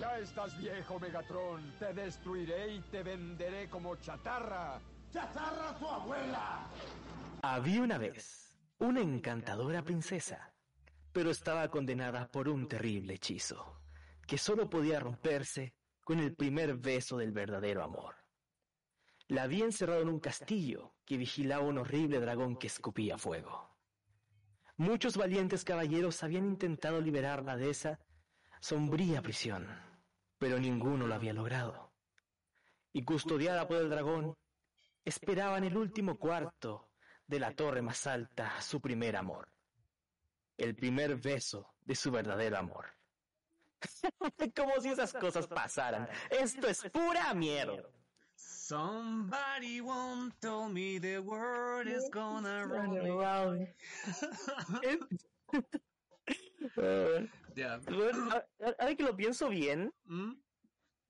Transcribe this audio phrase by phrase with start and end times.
[0.00, 1.74] Ya estás viejo, Megatron.
[1.78, 4.80] Te destruiré y te venderé como chatarra.
[5.12, 6.66] ¡Chatarra tu abuela!
[7.42, 10.54] Había una vez una encantadora princesa,
[11.12, 13.80] pero estaba condenada por un terrible hechizo,
[14.26, 18.16] que solo podía romperse con el primer beso del verdadero amor.
[19.28, 23.76] La había encerrado en un castillo que vigilaba un horrible dragón que escupía fuego.
[24.76, 28.00] Muchos valientes caballeros habían intentado liberarla de esa
[28.64, 29.68] sombría prisión,
[30.38, 31.92] pero ninguno lo había logrado.
[32.94, 34.34] Y custodiada por el dragón,
[35.04, 36.88] esperaba en el último cuarto
[37.26, 39.52] de la torre más alta su primer amor.
[40.56, 42.86] El primer beso de su verdadero amor.
[44.56, 46.08] Como si esas cosas pasaran.
[46.30, 47.82] Esto es pura mierda.
[48.34, 53.74] Somebody won't tell me the world is gonna roll me.
[57.86, 58.46] Bueno, a-
[58.78, 60.32] ahora que lo pienso bien, ¿Mm?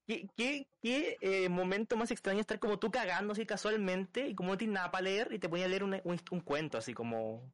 [0.06, 4.50] ¿qué, qué, qué, eh, momento más extraño estar como tú cagando así casualmente y como
[4.50, 6.94] no tienes nada para leer y te ponía a leer un, un, un cuento así
[6.94, 7.52] como...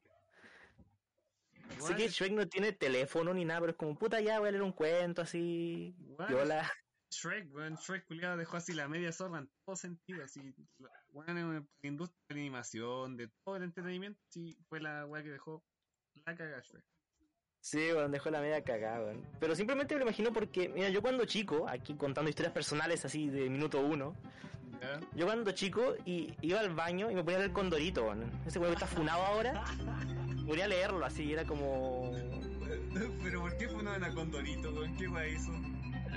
[1.70, 4.48] Sé Igual que Shrek no tiene teléfono ni nada, pero es como puta ya voy
[4.48, 5.94] a leer un cuento así...
[6.28, 6.70] Viola.
[7.10, 10.90] Shrek, weón, Shrek culiado dejó así la media zorra en todo sentido, así, la-
[11.82, 15.64] industria de la animación, de todo el entretenimiento, sí, fue la weá que dejó
[16.24, 16.84] la caga Shrek.
[17.60, 19.22] Sí, bueno, dejó la media cagada, weón.
[19.38, 23.28] Pero simplemente me lo imagino porque, mira, yo cuando chico, aquí contando historias personales así
[23.28, 24.16] de minuto uno,
[25.14, 28.30] yo cuando chico y, iba al baño y me ponía a leer Condorito, weón.
[28.46, 29.62] Ese weón que está funado ahora,
[30.46, 32.10] ponía a leerlo así, era como...
[33.22, 34.96] Pero ¿por qué una de Condorito, weón?
[34.96, 35.52] ¿Qué weá hizo?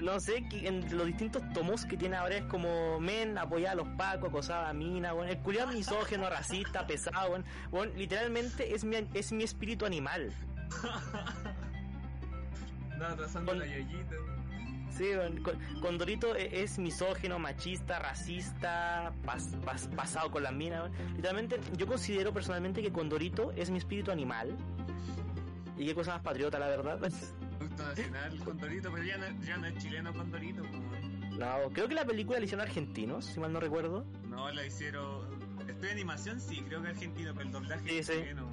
[0.01, 3.87] No sé, en los distintos tomos que tiene ahora es como men, apoyar a los
[3.89, 5.27] pacos, acosaba a mina, weón.
[5.27, 7.45] El culiado misógeno, racista, pesado, weón.
[7.71, 10.33] Weón, literalmente es mi, es mi espíritu animal.
[12.97, 14.15] Nada, trazando Con- la yayita.
[14.91, 15.05] Sí,
[15.81, 20.91] Condorito e- es misógeno, machista, racista, pas- pas- pasado con las minas.
[21.15, 24.55] Literalmente, yo considero personalmente que Condorito es mi espíritu animal.
[25.77, 26.99] Y qué cosa más patriota, la verdad.
[26.99, 30.61] Producto nacional, Condorito, pero ya no, ya no es chileno Condorito.
[31.31, 34.05] No, creo que la película la hicieron argentinos, si mal no recuerdo.
[34.29, 35.25] No, la hicieron.
[35.67, 38.13] Estoy en animación, sí, creo que argentino, pero el doblaje Sí, es sí.
[38.13, 38.47] chileno,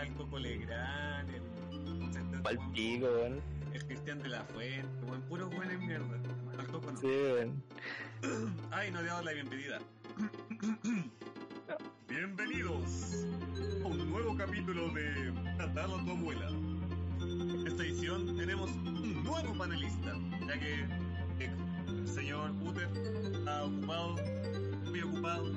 [0.00, 1.42] está el Coco Legrand, el.
[2.42, 3.40] Pal pico, weón.
[3.72, 6.18] El Cristian de la Fuente, weón, puro buen en mierda.
[6.58, 7.00] Al Coco no.
[7.00, 7.62] Sí, weón.
[8.70, 9.78] Ay, no le damos la bienvenida.
[12.08, 13.24] Bienvenidos
[13.84, 16.48] a un nuevo capítulo de Tratar a tu abuela.
[17.20, 20.18] En esta edición tenemos un nuevo panelista,
[20.48, 20.86] ya que
[21.38, 22.88] el señor Uter
[23.32, 24.16] está ocupado,
[24.84, 25.52] muy ocupado.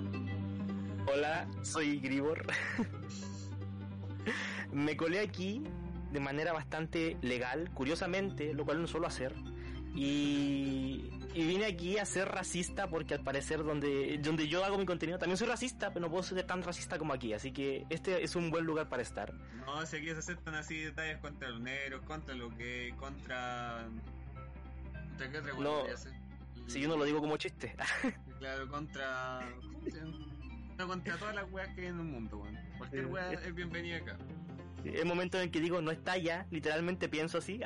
[1.12, 2.46] Hola, soy Gribor.
[4.72, 5.64] Me colé aquí
[6.12, 9.34] de manera bastante legal, curiosamente, lo cual no suelo hacer.
[9.96, 14.86] Y, y vine aquí a ser racista porque al parecer donde, donde yo hago mi
[14.86, 17.34] contenido también soy racista, pero no puedo ser tan racista como aquí.
[17.34, 19.34] Así que este es un buen lugar para estar.
[19.66, 23.88] No, si aquí se aceptan así detalles contra los negros, contra lo que, contra...
[25.10, 25.84] ¿Contra qué otra No?
[26.68, 27.76] Si yo no lo digo como chiste.
[28.40, 29.40] Claro, contra.
[30.78, 32.58] No, contra todas las weas que hay en el mundo, weón.
[32.84, 34.18] Cualquier wea es bienvenida acá.
[34.84, 37.62] El momento en el que digo no está ya, literalmente pienso así.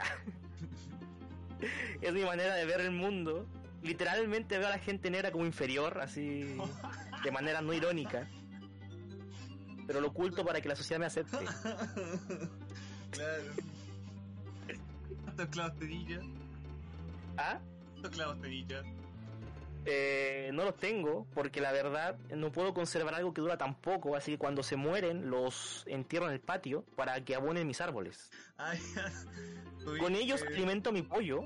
[2.02, 3.48] es mi manera de ver el mundo.
[3.82, 6.56] Literalmente veo a la gente negra como inferior, así
[7.24, 8.28] de manera no irónica.
[9.88, 11.38] Pero lo oculto para que la sociedad me acepte.
[13.10, 13.54] claro.
[15.24, 16.24] ¿Cuántos clavos tenillas?
[17.38, 17.60] ¿Ah?
[17.94, 18.86] ¿Cuántos clavos tenillas?
[19.90, 24.18] Eh, no los tengo porque la verdad no puedo conservar algo que dura tan poco,
[24.18, 28.30] así que cuando se mueren los entierro en el patio para que abonen mis árboles.
[28.58, 28.80] Ay,
[30.00, 31.46] Con ellos alimento mi pollo.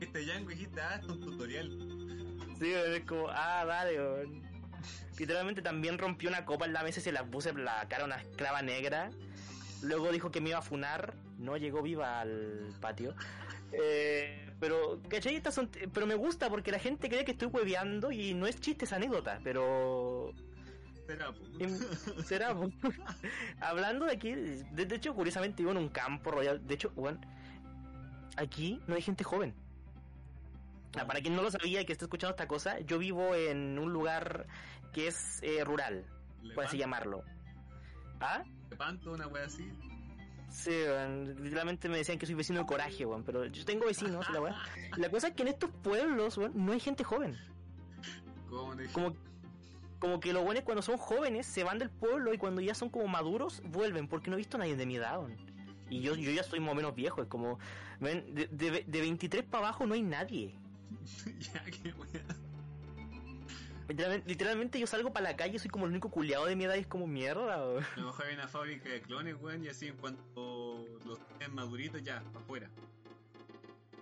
[0.00, 1.70] Este Django dijiste, ah, esto es un tutorial.
[2.58, 4.42] Sí, es como, ah, weón.
[5.18, 8.04] Literalmente también rompió una copa en la mesa y se la puse en la cara
[8.04, 9.10] a una esclava negra.
[9.82, 11.14] Luego dijo que me iba a funar.
[11.38, 13.14] No llegó viva al patio.
[13.72, 15.36] Eh, pero, ¿cachai?
[15.36, 18.60] Estas son, pero me gusta porque la gente cree que estoy hueveando y no es
[18.60, 19.40] chiste, es anécdota.
[19.42, 20.32] Pero
[21.06, 21.44] Será, po.
[21.58, 21.78] Em,
[22.24, 22.70] será po.
[23.60, 27.20] hablando de aquí de, de hecho curiosamente vivo en un campo rodeado de hecho bueno,
[28.36, 29.54] aquí no hay gente joven.
[30.96, 33.78] Ah, para quien no lo sabía y que esté escuchando esta cosa, yo vivo en
[33.78, 34.46] un lugar
[34.92, 36.06] que es eh, rural,
[36.54, 37.24] por así llamarlo.
[38.20, 38.44] ¿Ah?
[38.70, 39.68] Lepanto, una wea así.
[40.54, 44.24] Sí, weón, literalmente me decían que soy vecino de coraje, weón, pero yo tengo vecinos,
[44.96, 47.36] la cosa es que en estos pueblos, weón, no hay gente joven.
[48.48, 48.72] ¿Cómo?
[48.92, 49.16] Como,
[49.98, 52.72] como que lo bueno es cuando son jóvenes, se van del pueblo y cuando ya
[52.72, 55.36] son como maduros, vuelven, porque no he visto a nadie de mi edad, weón.
[55.90, 57.58] Y yo, yo ya soy más o menos viejo, es como,
[57.98, 60.54] ven, de, de, de 23 para abajo no hay nadie.
[61.40, 62.33] ya, qué wea.
[63.88, 66.74] Literalmente, literalmente yo salgo para la calle, soy como el único culiado de mi edad
[66.76, 67.84] y es como mierda, weón.
[67.96, 71.54] A lo mejor hay una fábrica de clones, weón, y así en cuanto los tienen
[71.54, 72.70] maduritos, ya, para afuera.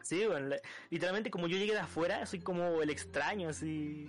[0.03, 4.09] Sí, bueno, la- literalmente como yo llegué de afuera, soy como el extraño, así.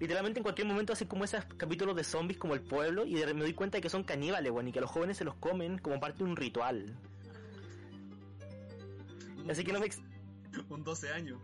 [0.00, 3.34] Literalmente en cualquier momento hacen como esos capítulos de zombies como el pueblo y de-
[3.34, 5.34] me doy cuenta de que son caníbales, bueno, y que a los jóvenes se los
[5.36, 6.96] comen como parte de un ritual.
[9.48, 9.88] Así que no me...
[10.70, 11.40] Un 12 años.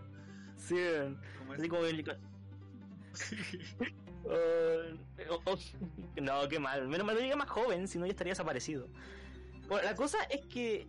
[0.56, 1.20] Sí, weón.
[1.38, 2.18] Como así como el-
[6.20, 6.86] No, qué mal.
[6.86, 8.88] Menos mal no llegué más joven, si no ya estaría desaparecido.
[9.68, 10.86] Bueno, la cosa es que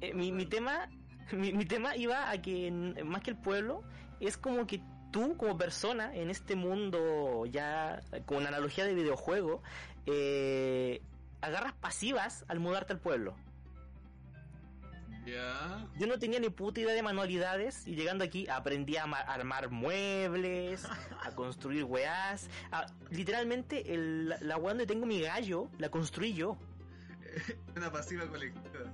[0.00, 0.90] eh, mi, mi tema
[1.32, 2.70] mi, mi tema iba a que
[3.04, 3.82] más que el pueblo
[4.20, 9.62] es como que tú como persona en este mundo ya con analogía de videojuego
[10.06, 11.02] eh,
[11.40, 13.34] agarras pasivas al mudarte al pueblo.
[15.98, 19.70] Yo no tenía ni puta idea de manualidades y llegando aquí aprendí a ma- armar
[19.70, 20.84] muebles,
[21.22, 22.48] a construir weás.
[22.72, 26.56] a- literalmente el, la- weá donde tengo mi gallo la construí yo.
[27.76, 28.92] Una pasiva colectiva.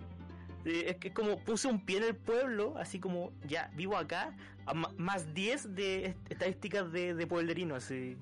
[0.64, 4.36] Eh, Es que como puse un pie en el pueblo, así como ya vivo acá,
[4.66, 8.16] a más 10 de est- estadísticas de, de pueblerino, así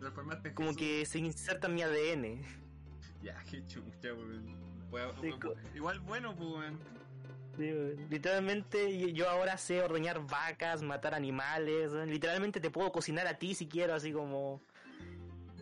[0.00, 2.42] Transformaste como que se inserta en mi ADN.
[3.22, 4.61] Ya, qué chucha, weón.
[5.20, 5.32] Sí,
[5.74, 6.78] Igual bueno, pues, weón.
[8.10, 13.68] Literalmente yo ahora sé ordeñar vacas, matar animales, literalmente te puedo cocinar a ti si
[13.68, 14.62] quiero, así como...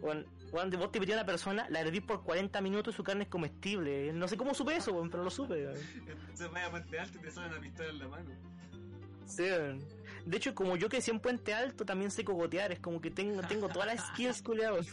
[0.00, 3.24] Weón, vos te pedí a una persona, la herví por 40 minutos y su carne
[3.24, 4.12] es comestible.
[4.12, 5.64] No sé cómo supe eso, pero lo supe.
[5.64, 8.30] Entonces vaya a Puente Alto y te sale una pistola en la mano.
[9.26, 9.44] Sí.
[10.24, 13.42] De hecho, como yo crecí en Puente Alto, también sé cogotear, es como que tengo,
[13.42, 14.88] tengo todas las skills, culiados.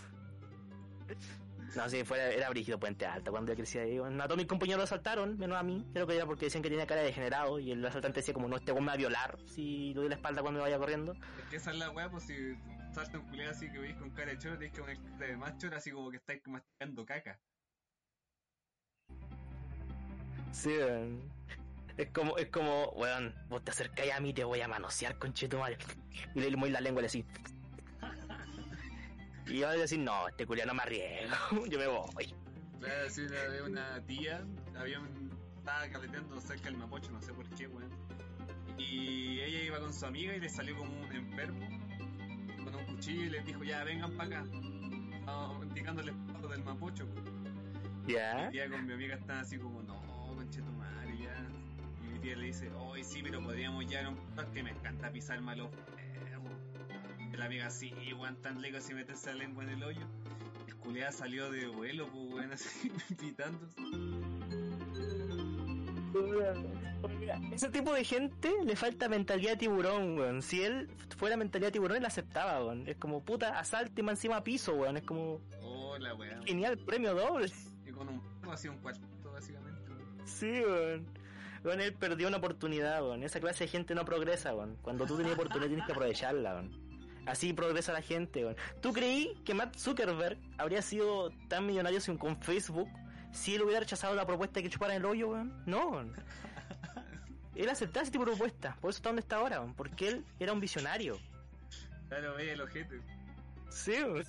[1.75, 3.99] No, sí, fuera, era brígido Puente Alto cuando yo crecí ahí.
[3.99, 4.19] weón.
[4.21, 5.85] A todos mis compañeros lo asaltaron, menos a mí.
[5.93, 8.47] Creo que era porque decían que tenía cara de degenerado y el asaltante decía como,
[8.47, 10.77] no, este weón me va a violar si le doy la espalda cuando me vaya
[10.77, 11.13] corriendo.
[11.13, 12.35] Es que esa es la weá, pues si
[12.93, 15.37] salta un culiado así que veis con cara de choro, tenés que poner cara de
[15.37, 17.39] más choro, así como que estáis masticando caca.
[20.51, 21.37] Sí, weón.
[21.97, 25.77] Es como, es como, weón, vos te acercáis a mí te voy a manosear, conchetumadre.
[26.35, 27.25] Y le muevo la lengua y le así.
[29.49, 32.33] Y yo le decir, no, este culiao no me arriesgo, yo me voy.
[32.79, 34.45] Claro, una vez una tía,
[34.77, 37.89] había un, estaba carreteando cerca del Mapocho, no sé por qué, weón.
[38.77, 41.67] Y ella iba con su amiga y le salió como un enfermo
[42.63, 44.49] con un cuchillo y les dijo, ya vengan para acá.
[45.17, 47.05] Estaba indicándole el paso del Mapocho.
[47.05, 48.03] weón.
[48.07, 48.45] ¿Ya?
[48.45, 50.01] Mi tía con mi amiga están así como, no,
[50.35, 51.35] conche tu madre, ya.
[52.03, 54.17] Y mi tía le dice, hoy sí, pero podríamos llegar a un
[54.53, 55.69] que me encanta pisar malos
[57.37, 60.01] Y la amiga, sí, weón, tan lejos y meterse la lengua en el hoyo.
[60.67, 62.89] El culeada salió de vuelo, pues, weón, así,
[63.19, 63.75] pitándose.
[67.51, 70.41] Ese tipo de gente le falta mentalidad de tiburón, weón.
[70.41, 72.87] Si él fuera mentalidad de tiburón, él aceptaba, weón.
[72.87, 74.97] Es como, puta, asalte más encima piso, weón.
[74.97, 76.43] Es como, Hola, weón.
[76.43, 77.51] genial, premio doble.
[77.85, 79.91] Y con un así un cuarto, básicamente.
[79.91, 80.27] weón.
[80.27, 81.05] Sí, weón.
[81.63, 83.21] Weón, él perdió una oportunidad, weón.
[83.21, 84.75] Esa clase de gente no progresa, weón.
[84.81, 86.86] Cuando tú tienes oportunidad tienes que aprovecharla, weón.
[87.27, 88.55] Así progresa la gente, weón.
[88.81, 92.89] ¿Tú creí que Matt Zuckerberg habría sido tan millonario sin- con Facebook
[93.33, 95.61] si él hubiera rechazado la propuesta de que chupara el hoyo, weón?
[95.65, 96.13] No, weón.
[97.55, 98.77] Él aceptaba ese tipo de propuesta.
[98.79, 99.73] Por eso está donde está ahora, weón.
[99.73, 101.17] Porque él era un visionario.
[102.07, 103.01] Claro, veía el ojete.
[103.69, 104.23] Sí, weón.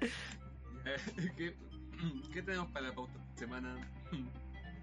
[1.36, 1.54] ¿Qué,
[2.32, 3.76] ¿Qué tenemos para la pauta semana?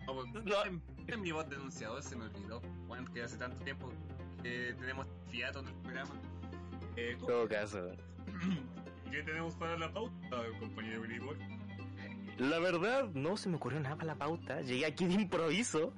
[0.09, 0.63] Oh, pues, No.
[0.65, 2.61] en- en mi voz denunciador se me olvidó.
[2.87, 3.91] Bueno, que hace tanto tiempo
[4.41, 6.11] que tenemos fiato en el programa.
[6.97, 7.91] Eh, En todo caso.
[9.11, 11.37] ¿Qué tenemos para la pauta, compañero Billy Boy?
[12.39, 14.61] La verdad, no se me ocurrió nada para la pauta.
[14.61, 15.93] Llegué aquí de improviso,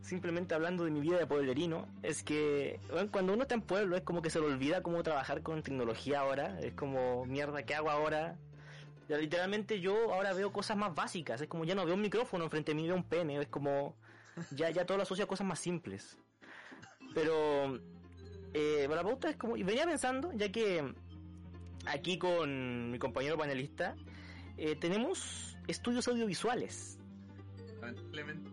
[0.00, 1.88] simplemente hablando de mi vida de pueblerino.
[2.02, 5.02] Es que, bueno, cuando uno está en pueblo, es como que se le olvida cómo
[5.02, 6.60] trabajar con tecnología ahora.
[6.60, 8.36] Es como, mierda, ¿qué hago ahora?
[9.08, 11.40] Ya, literalmente yo ahora veo cosas más básicas.
[11.40, 13.40] Es como, ya no veo un micrófono enfrente de mí, veo un pene.
[13.40, 13.96] Es como,
[14.52, 16.16] ya, ya todo lo asocio a cosas más simples.
[17.14, 17.80] Pero,
[18.54, 20.94] eh, la pauta es como, y venía pensando, ya que
[21.86, 23.96] aquí con mi compañero panelista,
[24.56, 26.98] eh, tenemos estudios audiovisuales.
[27.80, 28.50] Lamentablemente.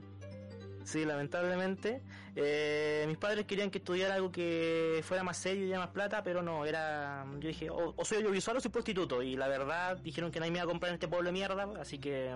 [0.83, 2.01] Sí, lamentablemente.
[2.35, 6.41] Eh, mis padres querían que estudiara algo que fuera más serio y más plata, pero
[6.41, 7.25] no, era.
[7.39, 9.21] Yo dije, o, o soy audiovisual o soy prostituto.
[9.21, 11.69] Y la verdad, dijeron que nadie me iba a comprar en este pueblo de mierda,
[11.79, 12.35] así que.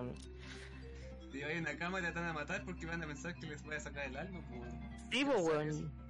[1.32, 3.46] Te llevan en la cámara y te van a matar porque van a pensar que
[3.46, 4.72] les voy a sacar el alma, pues.
[5.10, 6.03] Sí, pues, weón.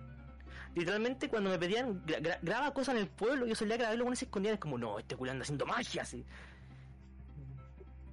[0.75, 4.17] Literalmente cuando me pedían gra- gra- graba cosas en el pueblo, yo solía grabarlo con
[4.17, 6.25] se escondían, es como, no, este culiao anda haciendo magia, así.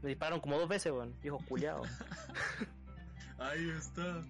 [0.02, 1.82] Me dispararon como dos veces, weón, viejo culiao.
[3.40, 4.24] Ahí está.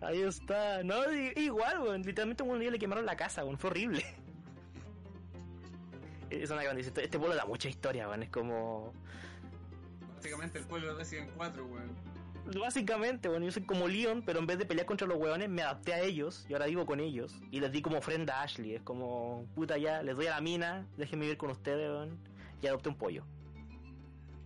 [0.00, 4.04] Ahí está, no, igual, weón, literalmente un día le quemaron la casa, weón, fue horrible.
[6.30, 7.06] Es una gran historia.
[7.06, 8.92] Este pueblo da mucha historia, weón, es como...
[10.14, 11.90] Básicamente el pueblo de Resident 4, weón.
[12.58, 15.62] Básicamente, bueno, yo soy como Leon, pero en vez de pelear contra los hueones, me
[15.62, 17.36] adapté a ellos y ahora vivo con ellos.
[17.50, 18.74] Y les di como ofrenda a Ashley.
[18.74, 22.18] Es como, puta ya, les doy a la mina, déjenme vivir con ustedes, weón.
[22.62, 23.24] Y adopté un pollo.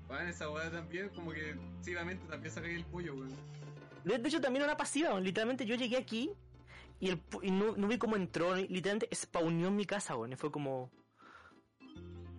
[0.07, 3.33] Bueno, esa weá también, como que activamente también saca el pollo, weón.
[4.05, 5.25] De, de hecho, también una pasiva, weón.
[5.25, 6.31] Literalmente yo llegué aquí
[7.01, 8.55] y, el, y no, no vi cómo entró.
[8.55, 10.33] Literalmente spawneó en mi casa, weón.
[10.33, 10.91] Y fue como...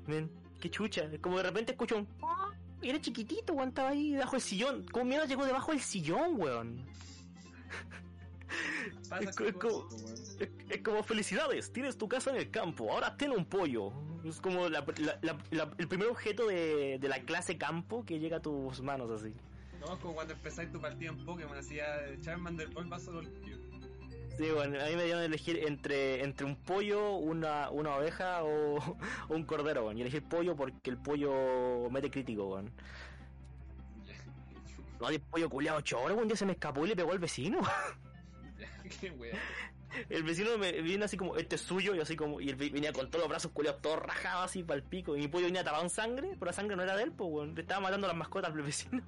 [0.05, 0.29] Men,
[0.61, 1.09] qué chucha.
[1.21, 2.07] Como de repente escucho un...
[2.81, 4.85] Era chiquitito, weón, estaba ahí debajo del sillón.
[4.91, 6.85] ¿Cómo mierda llegó debajo del sillón, weón?
[9.21, 10.13] Es es como- weón.
[10.39, 13.91] Es, es como felicidades, tienes tu casa en el campo, ahora ten un pollo.
[14.23, 18.19] Es como la- la- la- la- el primer objeto de, de la clase campo que
[18.19, 19.33] llega a tus manos así.
[19.79, 21.85] No, es como cuando empezáis tu partida en Pokémon, hacía
[22.21, 22.67] Charmander
[23.21, 23.57] el pollo.
[24.37, 28.43] Sí, bueno, a mí me dieron a elegir entre, entre un pollo, una, una oveja
[28.43, 28.97] o, o
[29.29, 29.99] un cordero, bueno.
[29.99, 32.71] Y elegí el pollo porque el pollo mete crítico, weón.
[34.99, 37.59] No, el pollo culiado choro, un día se me escapó y le pegó al vecino.
[39.01, 39.13] Qué.
[40.09, 42.91] El vecino me vino así como, este es suyo, y así como, y él venía
[42.91, 45.15] con todos los brazos culiados todos rajados así para el pico.
[45.15, 47.29] Y mi pollo venía tapado en sangre, pero la sangre no era de él, pues,
[47.31, 47.55] weón.
[47.55, 49.01] Le estaba matando a las mascotas del vecino.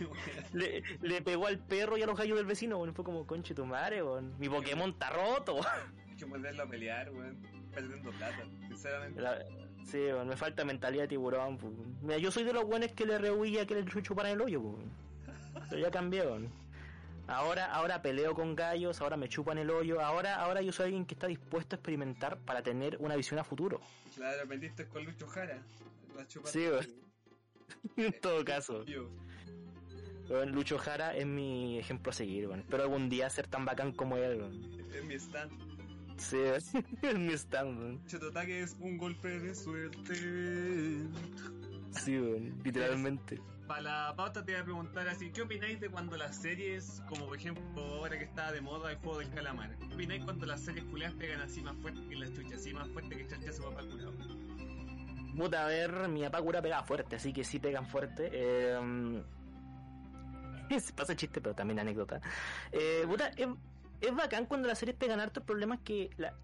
[0.04, 0.16] Weón.
[0.52, 2.94] Le, le pegó al perro y a los gallos del vecino, weón.
[2.94, 4.34] Fue como, conche tu madre, weón.
[4.38, 5.66] Mi Pokémon está roto, weón.
[6.10, 7.36] Hay que mandarlo a pelear, weón.
[7.74, 9.20] Perdiendo plata, sinceramente.
[9.20, 9.44] La-
[9.84, 11.72] sí, weón, me falta mentalidad de tiburón, pues.
[12.02, 14.84] Mira, yo soy de los buenos que le rehuía que le chuparan el hoyo, pues.
[15.70, 16.50] Pero ya cambié, weón.
[17.26, 21.04] Ahora, ahora peleo con gallos, ahora me chupan el hoyo, ahora, ahora yo soy alguien
[21.04, 23.82] que está dispuesto a experimentar para tener una visión a futuro.
[24.14, 25.62] Claro, aprendiste con Lucho Jara.
[26.16, 26.86] La Sí, weón.
[27.98, 28.82] en todo caso.
[28.86, 29.10] Yo.
[30.28, 32.60] Weón, Lucho Jara es mi ejemplo a seguir, weón.
[32.60, 34.92] Espero algún día ser tan bacán como él, weón.
[34.94, 35.50] Es mi stand.
[36.18, 36.72] Sí, es
[37.16, 38.06] mi stand, weón.
[38.06, 40.14] Chototaque es un golpe de suerte.
[41.92, 43.40] Sí, weón, literalmente.
[43.66, 47.26] Para la pauta te voy a preguntar así, ¿qué opináis de cuando las series, como
[47.26, 50.60] por ejemplo ahora que está de moda el juego del calamar, ¿qué opináis cuando las
[50.62, 53.62] series culiadas pegan así más fuerte que la chucha, así más fuerte que chacha su
[53.62, 54.14] papá curado?
[55.36, 58.30] Puta, a ver, mi papá cura pega fuerte, así que sí pegan fuerte.
[58.32, 59.22] Eh,
[60.80, 62.20] se pasa chiste, pero también anécdota.
[62.72, 63.48] Eh, puta, es,
[64.00, 65.40] es bacán cuando las series pegan harto.
[65.40, 66.34] El problema es que la,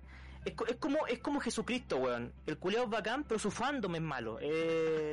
[0.45, 2.33] es, es como es como Jesucristo, weón.
[2.47, 4.39] El culiao es bacán, pero su fandom es malo.
[4.41, 5.13] Eh,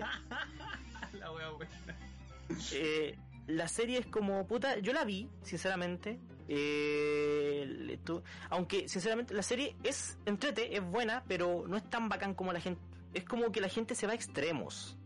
[1.19, 1.71] la wea buena.
[2.73, 6.19] eh, la serie es como, puta, yo la vi, sinceramente.
[6.47, 12.33] Eh, tú- aunque, sinceramente, la serie es entrete, es buena, pero no es tan bacán
[12.33, 12.81] como la gente.
[13.13, 14.97] Es como que la gente se va a extremos.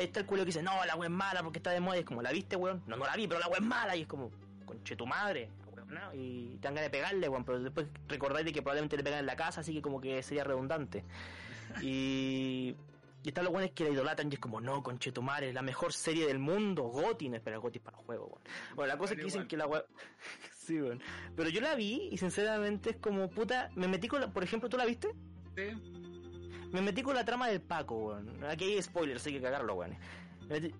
[0.00, 1.98] Ahí está el culo que dice, no, la wea es mala porque está de moda.
[1.98, 2.82] Y es como, ¿la viste, weón?
[2.86, 3.94] No, no la vi, pero la wea es mala.
[3.94, 4.30] Y es como,
[4.64, 5.50] conche tu madre.
[5.76, 6.14] weón, ¿no?
[6.14, 7.44] Y te dan ganas de pegarle, weón.
[7.44, 10.22] Pero después recordáis de que probablemente le pegan en la casa, así que como que
[10.22, 11.04] sería redundante.
[11.82, 12.74] Y.
[13.22, 15.92] Y están los buenos que la idolatran y es como, no, conchetumare, es la mejor
[15.92, 18.42] serie del mundo, Goti, no espera, Goti es para el juego, weón.
[18.74, 19.48] Bueno, la cosa es que dicen igual.
[19.48, 19.84] que la weá...
[20.56, 21.02] sí, weón.
[21.36, 24.32] Pero yo la vi y sinceramente es como, puta, me metí con la...
[24.32, 25.14] Por ejemplo, ¿tú la viste?
[25.54, 25.99] Sí.
[26.72, 28.44] Me metí con la trama del Paco, weón.
[28.44, 29.96] Aquí hay spoilers, hay que cagarlo, weón.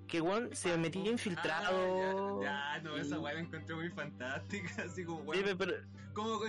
[0.08, 2.40] Que, weón, se metía infiltrado...
[2.40, 5.58] Ah, ya, ya, no, esa weá la encontré muy fantástica, así como Sí, weón.
[5.58, 5.74] pero...
[6.12, 6.40] ¿Cómo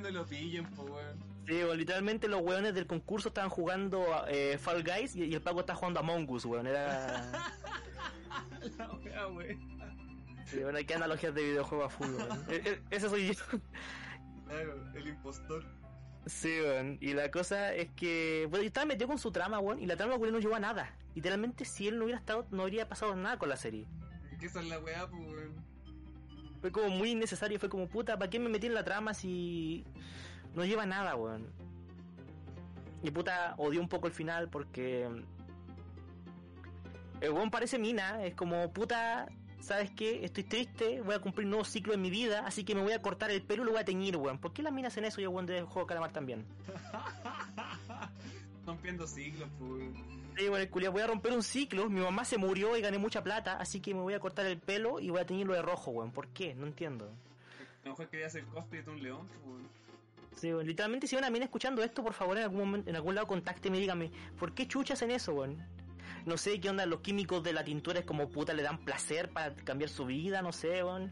[0.00, 1.18] no lo pillen, po weón?
[1.46, 5.42] Sí, weón, literalmente los weones del concurso estaban jugando eh, Fall Guys y, y el
[5.42, 6.66] Paco estaba jugando Among Us, weón.
[6.68, 7.24] Era...
[8.78, 9.72] La wea weón.
[10.46, 12.44] Sí, bueno, hay que analogías de videojuego a weón.
[12.48, 13.42] E- e- Ese soy yo.
[14.46, 15.64] Claro, el impostor.
[16.26, 16.98] Sí, weón.
[17.00, 18.46] Y la cosa es que.
[18.48, 19.80] Bueno, yo estaba metido con su trama, weón.
[19.80, 20.94] Y la trama, weón, no llevó a nada.
[21.14, 23.86] Literalmente, si él no hubiera estado, no habría pasado nada con la serie.
[24.38, 25.54] ¿Qué esa es la weá, po weón?
[26.60, 27.58] Fue como muy innecesario.
[27.58, 29.84] Fue como, puta, ¿para qué me metí en la trama si
[30.54, 31.48] no lleva a nada, weón?
[33.02, 35.08] Y puta, odió un poco el final porque.
[37.20, 38.24] El weón parece mina.
[38.24, 39.28] Es como, puta.
[39.62, 40.24] ¿Sabes qué?
[40.24, 42.92] Estoy triste, voy a cumplir un nuevo ciclo en mi vida, así que me voy
[42.92, 44.38] a cortar el pelo y lo voy a teñir, weón.
[44.38, 46.44] ¿Por qué las minas hacen eso y el weón del juego de calamar también?
[48.66, 49.94] Rompiendo siglos, po weón.
[50.36, 51.88] Sí, bueno, el culiao, voy a romper un ciclo.
[51.88, 54.58] Mi mamá se murió y gané mucha plata, así que me voy a cortar el
[54.58, 56.10] pelo y voy a teñirlo de rojo, weón.
[56.10, 56.54] ¿Por qué?
[56.54, 57.04] No entiendo.
[57.04, 59.68] A lo mejor quería hacer cosplay de un león, pues, weón.
[60.36, 60.66] Sí, weón.
[60.66, 63.78] Literalmente, si una mina escuchando esto, por favor, en algún momento, en algún lado, contácteme
[63.78, 65.64] y dígame, ¿por qué chuchas hacen eso, weón?
[66.26, 69.30] No sé qué onda, los químicos de la tintura es como puta, le dan placer
[69.30, 71.10] para cambiar su vida, no sé, weón.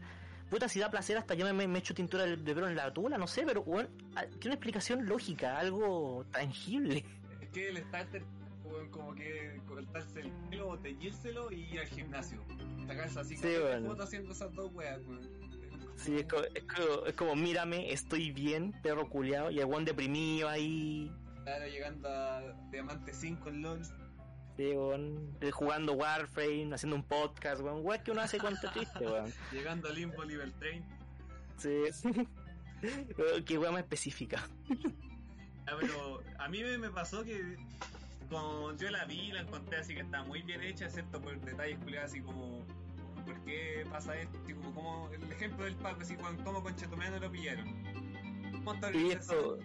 [0.49, 2.93] Puta, si da placer, hasta yo me, me echo tintura de, de pelo en la
[2.93, 7.05] tula, no sé, pero, weón, ah, tiene una explicación lógica, algo tangible.
[7.41, 8.23] Es que el starter,
[8.65, 12.41] weón, como que cortarse el pelo o teñírselo y ir al gimnasio.
[12.87, 13.47] Sacarse así Sí,
[13.87, 15.29] como haciendo esas dos weas, weón.
[15.97, 20.49] Sí, es, co- es co- es como, mírame, estoy bien, perro culiado, y el deprimido
[20.49, 21.11] ahí,
[21.43, 22.41] Claro, llegando a
[22.71, 23.81] Diamante 5 en LOL.
[24.75, 29.33] Weón, jugando Warframe, haciendo un podcast, weón, weón, que uno hace cuánto triste, weón.
[29.51, 30.83] Llegando a Limbo Level Train.
[31.57, 31.83] Sí.
[33.45, 34.47] Qué weón más específica.
[35.67, 37.55] Ah, pero a mí me, pasó que
[38.29, 41.77] cuando yo la vi, la encontré así que está muy bien hecha, excepto por detalles
[41.77, 42.65] culiados así como
[43.25, 44.37] ¿por qué pasa esto?
[44.55, 47.73] Como, como el ejemplo del Paco, así como cómo con Chetumea no lo pillaron.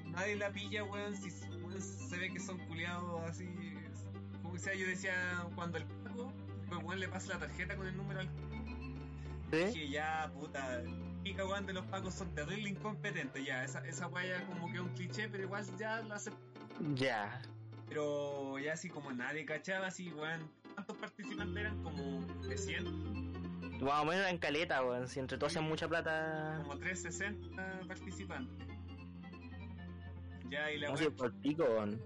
[0.07, 3.49] Nadie la pilla, weón, si weón, se ve que son culiados así.
[4.57, 6.33] Como sea, yo decía cuando el Paco,
[6.67, 8.29] pues weón le pasa la tarjeta con el número al
[9.51, 9.57] ¿Sí?
[9.67, 10.83] Dije, ya, puta,
[11.25, 14.77] y weón de los pacos son terrible incompetentes, ya, esa, esa weá ya como que
[14.77, 16.31] es un cliché, pero igual ya la hace.
[16.95, 17.43] Ya.
[17.91, 21.83] Pero ya así como nadie cachaba, así, weón, ¿cuántos participantes eran?
[21.83, 25.07] Como de 100, Más o menos en caleta, weón.
[25.07, 26.61] Si entre todos hacen mucha plata.
[26.63, 28.69] como 360 participantes.
[30.49, 32.01] Ya, y la No weá, por pico, weón.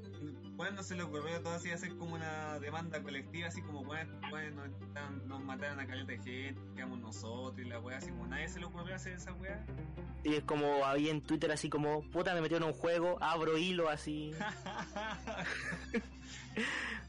[0.60, 4.08] Weón, no se le ocurrió todo así hacer como una demanda colectiva, así como, weón,
[4.32, 8.26] weón, nos, nos mataron a caleta de gente, quedamos nosotros, y la weá, así como
[8.26, 9.64] nadie se le ocurrió hacer esa weá.
[10.22, 13.56] Y es como había en Twitter así como, puta, me metieron en un juego, abro
[13.58, 14.32] hilo así.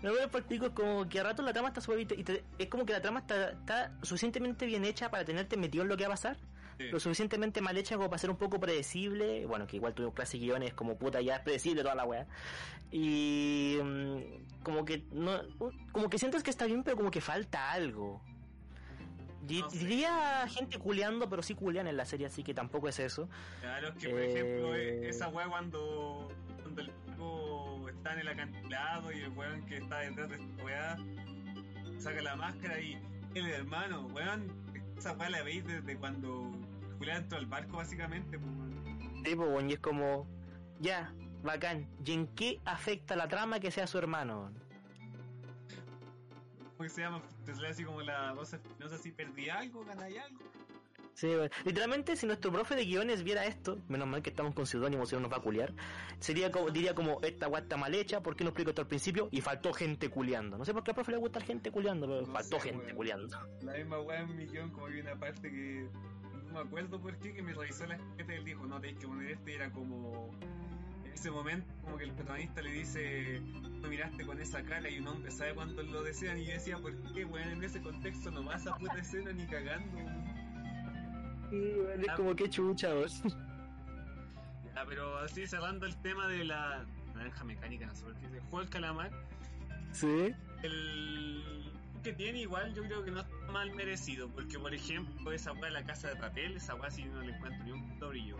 [0.02, 2.68] No, el pico es como que a rato la trama está bien- y te- es
[2.70, 6.04] como que la trama está, está suficientemente bien hecha para tenerte metido en lo que
[6.04, 6.38] va a pasar.
[6.82, 6.90] Sí.
[6.92, 9.46] Lo suficientemente mal hecha como para ser un poco predecible.
[9.46, 12.28] Bueno, que igual tuvimos clase de guiones como puta, ya es predecible toda la wea.
[12.92, 15.40] Y mm, como que no,
[15.92, 18.22] como que sientes que está bien, pero como que falta algo.
[19.50, 19.80] No sé.
[19.80, 23.28] Diría gente culeando, pero sí culean en la serie, así que tampoco es eso.
[23.60, 28.28] Claro, es que por Eh, ejemplo, esa weá cuando, cuando el tipo está en el
[28.28, 30.98] acantilado y el weón que está detrás de esta weá
[32.00, 32.98] saca la máscara y
[33.34, 34.52] el hermano, weón,
[34.98, 36.52] esa weá la veis desde cuando
[37.02, 38.52] Julián entró al barco básicamente, pues.
[39.26, 40.28] Sí, pues, weón, y es como,
[40.80, 41.12] ya,
[41.42, 41.90] bacán.
[42.06, 44.52] ¿Y en qué afecta la trama que sea su hermano?
[46.78, 47.24] ¿Cómo que se llama?
[47.44, 50.40] Te sale así como la voz espinosa, así perdí algo, gané algo.
[51.16, 51.28] Sí,
[51.66, 55.16] literalmente si nuestro profe de guiones viera esto, menos mal que estamos con seudónimo, si
[55.16, 55.74] no nos va a culiar,
[56.20, 58.88] sería como, diría como, esta weá está mal hecha, ¿por qué no explico esto al
[58.88, 59.28] principio?
[59.32, 60.58] Y faltó gente culiando.
[60.60, 62.86] No sé por qué al profe le gusta gente culiando, pero No faltó sé, gente
[62.86, 62.96] weón.
[62.96, 63.38] culiando.
[63.64, 65.90] La misma weá en mi guion, como hay una parte que
[66.52, 69.00] no me acuerdo por qué, que me revisó la gente y él dijo, no, tenéis
[69.00, 70.30] que poner este, y era como...
[71.06, 73.42] En ese momento, como que el protagonista le dice,
[73.82, 76.78] me miraste con esa cara y un hombre sabe cuánto lo desean, y yo decía,
[76.78, 77.50] ¿por qué, weón?
[77.50, 79.98] En ese contexto no vas a puta escena ni cagando.
[81.52, 83.22] Es como que chucha, vos.
[84.74, 89.12] Ya, pero así cerrando el tema de la naranja mecánica, no del juego del calamar,
[89.92, 90.34] Sí.
[90.64, 91.61] el
[92.02, 95.66] que tiene igual yo creo que no está mal merecido, porque por ejemplo esa weá
[95.66, 98.38] de la casa de papel, esa weá sí no le encuentro ni un puto brillo.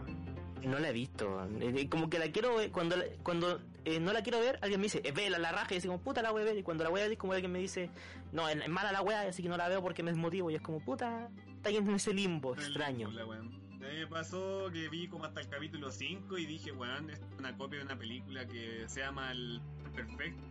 [0.64, 1.44] No la he visto.
[1.60, 4.86] eh, Como que la quiero ver, cuando, cuando eh, no la quiero ver, alguien me
[4.86, 6.58] dice, eh, vela, la raja, y así como, puta la voy a ver.
[6.58, 7.90] Y cuando la voy a ver, como alguien me dice,
[8.32, 10.52] no, es es mala la wea, así que no la veo porque me desmotivo.
[10.52, 13.10] Y es como, puta, está en ese limbo extraño.
[13.10, 13.40] La weá.
[13.40, 17.20] A mí me pasó que vi como hasta el capítulo 5 y dije, weón, es
[17.40, 19.60] una copia de una película que se llama El
[19.96, 20.44] Perfecto.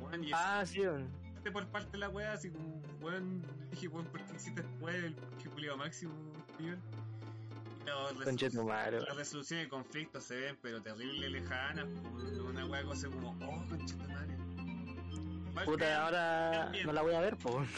[0.00, 1.08] Weón, y es Ah, sí, weón.
[1.38, 4.94] Parte por parte de la weá, así como, weón, dije, weón, ¿por qué hiciste después
[4.96, 5.16] el
[5.52, 6.12] Julio máximo,
[6.58, 6.78] nivel?
[7.86, 9.00] La resolu- Conche tu madre.
[9.00, 13.66] La resolución de conflictos se ven, pero terrible lejanas, como una weá cosa como, oh,
[13.68, 14.36] concha tu madre.
[15.50, 17.68] Igual Puta, ahora no la voy a ver, pues.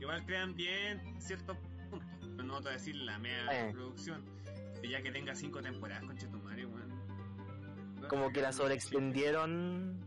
[0.00, 1.56] Igual crean bien ciertos
[1.90, 3.72] puntos, pero no te voy a decir la mega Eh.
[3.72, 4.22] producción.
[4.88, 6.88] Ya que tenga cinco temporadas, concha tu madre, weón.
[8.08, 9.98] Como que la sobreextendieron.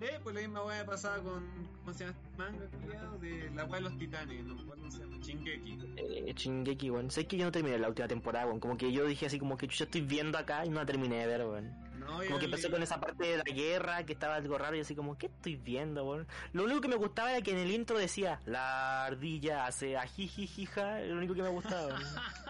[0.00, 1.42] Eh, pues la misma weá pasaba con.
[1.78, 3.18] ¿Cómo se llama este manga, culiado?
[3.18, 5.20] De la weá de los titanes, no me acuerdo cómo se llama.
[5.20, 5.78] Chingeki.
[5.96, 7.10] Eh, Shingeki, weón.
[7.10, 8.60] Sé que yo no terminé la última temporada, weón.
[8.60, 11.16] Como que yo dije así, como que yo estoy viendo acá y no la terminé
[11.18, 11.88] de ver, weón.
[11.98, 14.76] No, Como que empecé leí- con esa parte de la guerra, que estaba algo raro,
[14.76, 16.26] y así como, ¿qué estoy viendo, weón?
[16.52, 21.00] Lo único que me gustaba era que en el intro decía, la ardilla hace ajijijija,
[21.00, 22.00] lo único que me gustaba, weón.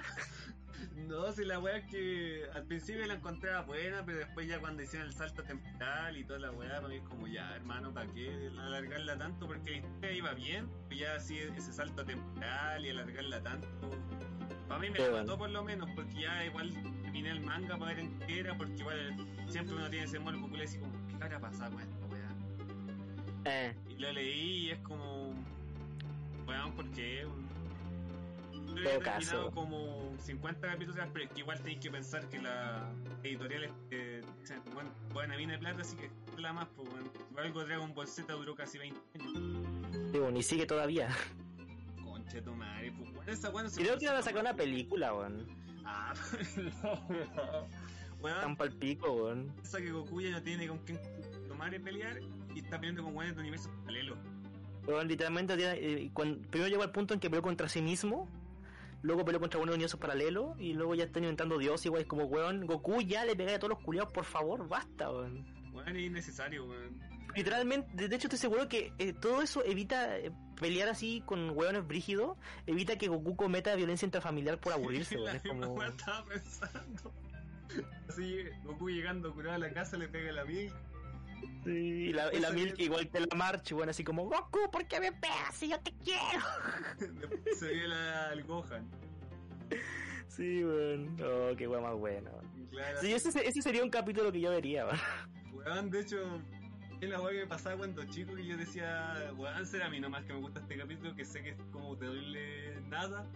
[1.09, 5.09] No, si la weá que al principio la encontraba buena, pero después ya cuando hicieron
[5.09, 8.51] el salto temporal y toda la weá, para mí es como ya, hermano, ¿para qué
[8.59, 9.47] alargarla tanto?
[9.47, 13.67] Porque la historia iba bien, pero ya así ese salto temporal y alargarla tanto,
[14.69, 15.38] Para mí me Qué mató bueno.
[15.38, 16.71] por lo menos, porque ya igual
[17.03, 19.17] terminé el manga para ver en qué era, porque igual
[19.49, 22.29] siempre uno tiene ese mono popular y así como, ¿qué habrá pasado con esta weá?
[23.47, 25.33] Eh, Y lo leí y es como,
[26.47, 27.47] weón, porque yo Todo
[28.87, 29.31] he caso.
[29.31, 32.91] terminado como 50 capítulos, pero es que igual tenéis que pensar que la
[33.23, 34.23] editorial eh,
[34.75, 36.11] bueno, buena mina de plata, así que
[36.41, 37.11] la más, pues, weón.
[37.33, 40.12] Por algo Dragon Ball Z duró casi 20 años.
[40.12, 41.09] sí, bueno, y sigue todavía.
[42.05, 44.43] Conche tu madre, pues, weón, esa weón no se Creo que van a hacer sacar
[44.43, 45.47] una película, weón.
[45.85, 46.14] Ah,
[48.21, 48.37] weón.
[48.37, 49.53] Están pa'l pico, weón.
[49.55, 51.01] Piensa que Goku ya no tiene con quién
[51.49, 52.21] tomar y pelear
[52.55, 54.19] y está peleando con weones de universos paralelos.
[54.87, 58.29] Weón, literalmente, eh, cuando, primero llegó al punto en que peleó contra sí mismo,
[59.02, 62.08] luego peleó contra uno de universos paralelos, y luego ya está inventando Dios, igual es
[62.08, 65.44] como, weón, Goku ya le pegáis a todos los culiados, por favor, basta, weón.
[65.72, 67.00] Weón, es innecesario, weón.
[67.34, 71.87] Literalmente, de hecho estoy seguro que eh, todo eso evita eh, pelear así con hueones
[71.87, 75.37] brígidos, evita que Goku cometa violencia intrafamiliar por aburrirse, weón.
[75.37, 75.82] Es como...
[75.82, 77.12] estaba pensando.
[78.08, 80.72] Así, Goku llegando curado a la casa le pega la mil.
[81.64, 84.87] Sí, y la, y la Milk igual que la March, weón, así como, Goku, ¿por
[84.87, 86.44] qué me pegas si yo te quiero?
[87.59, 88.88] Se vio la, al Gohan.
[90.29, 91.16] Sí, weón.
[91.22, 92.31] Oh, qué weón más bueno.
[92.31, 92.68] weón.
[92.70, 93.01] Claro.
[93.01, 94.98] Sí, ese, ese sería un capítulo que yo vería, weón.
[95.53, 96.40] Weón, de hecho,
[97.01, 100.01] es la weá que me pasaba cuando chico que yo decía, weón, será a mí
[100.01, 103.27] nomás que me gusta este capítulo, que sé que es como terrible nada.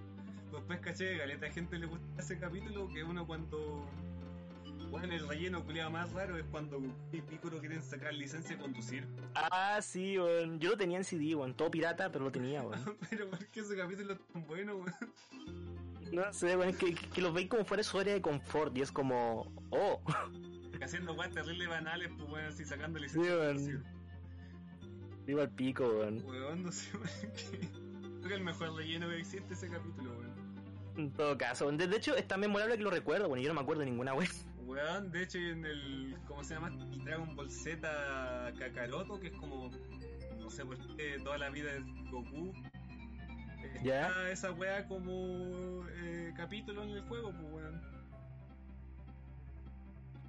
[0.50, 3.88] Después caché que a gente le gusta ese capítulo, que uno cuando...
[4.92, 6.78] Weón, el relleno culiado más raro es cuando
[7.12, 9.06] y Piccolo quieren sacar licencia de conducir.
[9.34, 10.60] Ah, sí, weón.
[10.60, 11.54] Yo lo tenía en CD, weón.
[11.54, 12.98] Todo pirata, pero lo tenía, weón.
[13.10, 14.94] Pero ¿por qué ese capítulo es tan bueno, weón?
[16.12, 18.76] No sé, weón, es que, que, los veis como fuera de su área de confort
[18.76, 19.98] y es como, oh.
[20.82, 23.56] Haciendo weas terribles banales, pues weón, así sacando Sí, licencia de weón.
[23.56, 23.82] conducir.
[25.24, 26.22] Viva el pico, weón.
[26.26, 26.90] Weón, no sé.
[28.18, 30.32] Creo que el mejor relleno que existe ese capítulo, weón.
[30.98, 33.54] En todo caso, de, de hecho es tan memorable que lo recuerdo, bueno, yo no
[33.54, 34.46] me acuerdo de ninguna vez.
[34.72, 36.16] Weón, de hecho en el.
[36.26, 36.68] ¿Cómo se llama?
[36.68, 39.70] El Dragon Ball Z Kakaroto, que es como.
[40.38, 42.52] No sé por qué toda la vida es Goku.
[43.74, 47.82] Está esa wea como eh, capítulo en el juego, pues weón.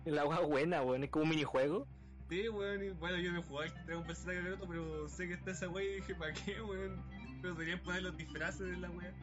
[0.05, 1.87] La agua buena, weón, es como un minijuego.
[2.29, 5.51] Sí, weón, y bueno, yo no al Dragon Ball Z Kakaroto, pero sé que está
[5.51, 7.01] esa wea y dije, ¿para qué, weón?
[7.41, 9.13] Pero deberían poner los disfraces de la wea.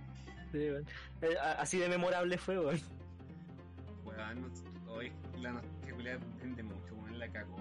[0.52, 0.86] Sí, weón.
[1.22, 2.80] Eh, así de memorable fue, weón.
[4.04, 7.56] Weón, no- hoy la nostalgia vende mucho, weón, la cagó.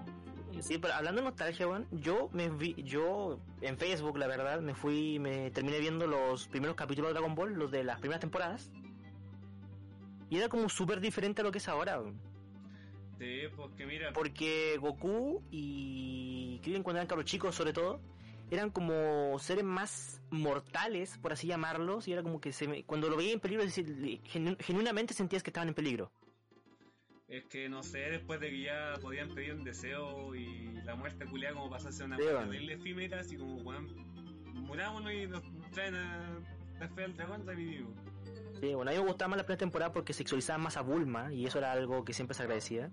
[0.60, 4.74] Sí, pero hablando de nostalgia, weón, yo me vi, yo en Facebook, la verdad, me
[4.74, 8.70] fui, me terminé viendo los primeros capítulos de Dragon Ball, los de las primeras temporadas.
[10.28, 12.20] Y era como súper diferente a lo que es ahora, weón.
[13.18, 18.00] Sí, pues que mira, Porque Goku y Krillin cuando eran cabros chicos sobre todo,
[18.50, 23.08] eran como seres más mortales, por así llamarlos, y era como que se me- cuando
[23.10, 26.10] lo veía en peligro, es decir, genu- genuinamente sentías que estaban en peligro.
[27.30, 31.24] Es que no sé, después de que ya podían pedir un deseo y la muerte
[31.26, 32.40] culiada como pasase a una Sí, bueno.
[32.40, 33.86] terrible efímera, así como weón,
[34.52, 36.40] murámonos y nos traen a
[36.80, 37.92] la fe del dragón, revivimos.
[38.60, 41.32] Sí, bueno, a mí me gustaba más la primera temporada porque sexualizaban más a Bulma,
[41.32, 42.90] y eso era algo que siempre se agradecía.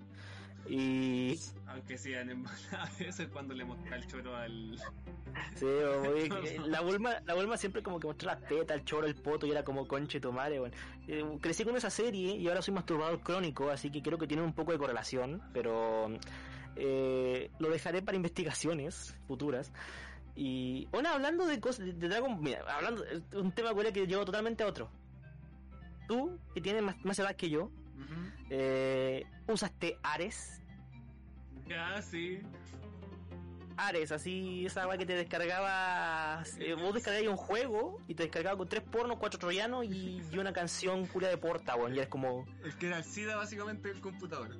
[0.69, 2.45] Y Aunque sean en
[2.77, 4.79] a veces cuando le mostraba el choro al.
[5.55, 5.67] Sí, y-
[6.47, 9.45] eh, la Bulma, la Bulma siempre como que mostró las tetas, el choro, el poto
[9.45, 10.61] y era como conche tu madre.
[11.07, 14.43] Eh, crecí con esa serie y ahora soy masturbador crónico, así que creo que tiene
[14.43, 16.07] un poco de correlación, pero
[16.75, 19.71] eh, lo dejaré para investigaciones futuras.
[20.35, 24.23] Y bueno, hablando de cosas de, de Dragon, mira, hablando de un tema que llevo
[24.25, 24.89] totalmente a otro.
[26.07, 28.31] Tú, que tienes más, más edad que yo, Ujú.
[28.51, 30.61] eh, usaste Ares.
[31.67, 32.39] Ya, sí.
[33.77, 36.43] Ares, así esa weá que te descargaba.
[36.59, 40.37] eh, vos descargabas un juego y te descargaba con tres pornos, cuatro troyanos y, y
[40.37, 41.93] una canción culia de porta, weón.
[41.93, 42.45] Y eres como.
[42.63, 44.57] El que era el SIDA básicamente del computador.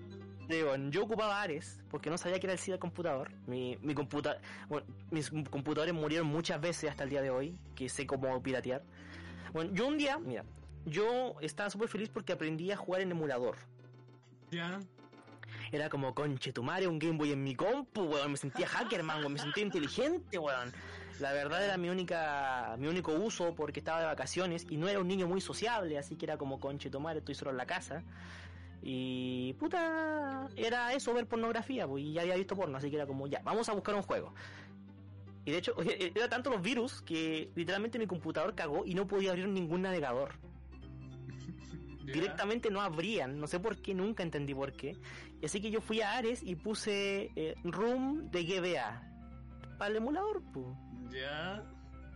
[0.49, 3.32] Weón, yo ocupaba Ares porque no sabía que era el SIDA del computador.
[3.47, 7.89] Mi, mi computa bueno, mis computadores murieron muchas veces hasta el día de hoy, que
[7.89, 8.84] sé cómo piratear.
[9.51, 10.45] Bueno, yo un día, mira,
[10.86, 13.58] yo estaba súper feliz porque aprendí a jugar en emulador.
[14.51, 14.80] Ya.
[15.71, 18.32] Era como, conche tu un Game Boy en mi compu, weón.
[18.32, 19.32] Me sentía hacker, man.
[19.32, 20.71] Me sentía inteligente, weón.
[21.19, 24.99] La verdad era mi única, mi único uso porque estaba de vacaciones y no era
[24.99, 28.03] un niño muy sociable, así que era como, conche tu estoy solo en la casa.
[28.84, 33.25] Y puta, era eso, ver pornografía, pues, ya había visto porno, así que era como,
[33.25, 34.34] ya, vamos a buscar un juego.
[35.43, 35.75] Y de hecho,
[36.15, 40.34] era tanto los virus que literalmente mi computador cagó y no podía abrir ningún navegador
[42.13, 44.98] directamente no abrían, no sé por qué, nunca entendí por qué.
[45.41, 49.04] Y así que yo fui a Ares y puse eh, Room de GBA
[49.78, 50.41] para el emulador.
[50.52, 50.76] pu.
[51.12, 51.63] Ya.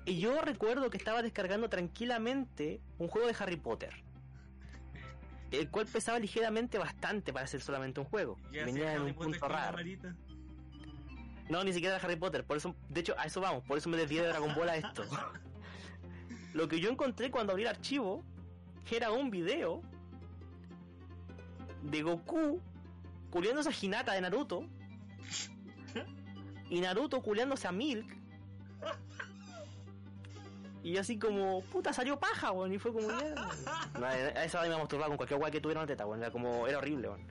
[0.05, 3.93] Y yo recuerdo que estaba descargando tranquilamente un juego de Harry Potter.
[5.51, 8.37] el cual pesaba ligeramente bastante para ser solamente un juego.
[8.51, 9.77] ¿Qué Venía en un punto raro.
[11.49, 13.89] No, ni siquiera era Harry Potter, por eso, de hecho, a eso vamos, por eso
[13.89, 15.03] me desvié de Dragon Ball a esto.
[16.53, 18.23] Lo que yo encontré cuando abrí el archivo
[18.89, 19.81] era un video
[21.83, 22.61] de Goku
[23.29, 24.65] culiándose a Hinata de Naruto
[26.69, 28.17] y Naruto culiándose a Milk.
[30.83, 33.49] Y así como, puta, salió paja, weón, y fue como, ya.
[33.93, 36.67] A esa edad me masturbaba con cualquier weá que tuviera una teta, weón, era como,
[36.67, 37.21] era horrible, weón.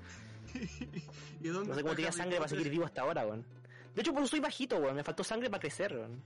[1.40, 3.44] ¿Y dónde No sé cómo tenía sangre para seguir vivo hasta ahora, weón.
[3.94, 6.22] De hecho, por eso soy bajito, weón, me faltó sangre para crecer, weón.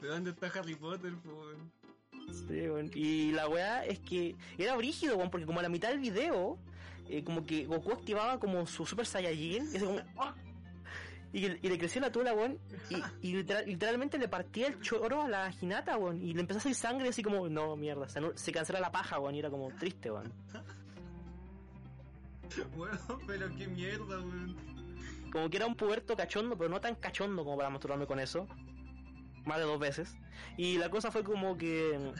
[0.00, 1.72] ¿De dónde está Harry Potter, po, weón?
[2.32, 2.90] Sí, weón.
[2.94, 6.58] Y la weá es que era brígido, weón, porque como a la mitad del video,
[7.08, 10.34] eh, como que Goku activaba como su Super Saiyajin, y, así como, ¡ah!
[11.32, 12.58] y, y le creció la tula, weón,
[12.90, 12.96] y,
[13.28, 16.62] y literal- literalmente le partía el choro a la Hinata, weón, y le empezó a
[16.62, 19.68] salir sangre así como, no, mierda, se, se cancela la paja, weón, y era como
[19.70, 20.32] triste, weón.
[22.76, 24.56] Weón, pero qué mierda, weón.
[25.30, 28.46] Como que era un puberto cachondo, pero no tan cachondo como para masturbarme con eso.
[29.44, 30.16] Más de dos veces.
[30.56, 32.12] Y la cosa fue como que...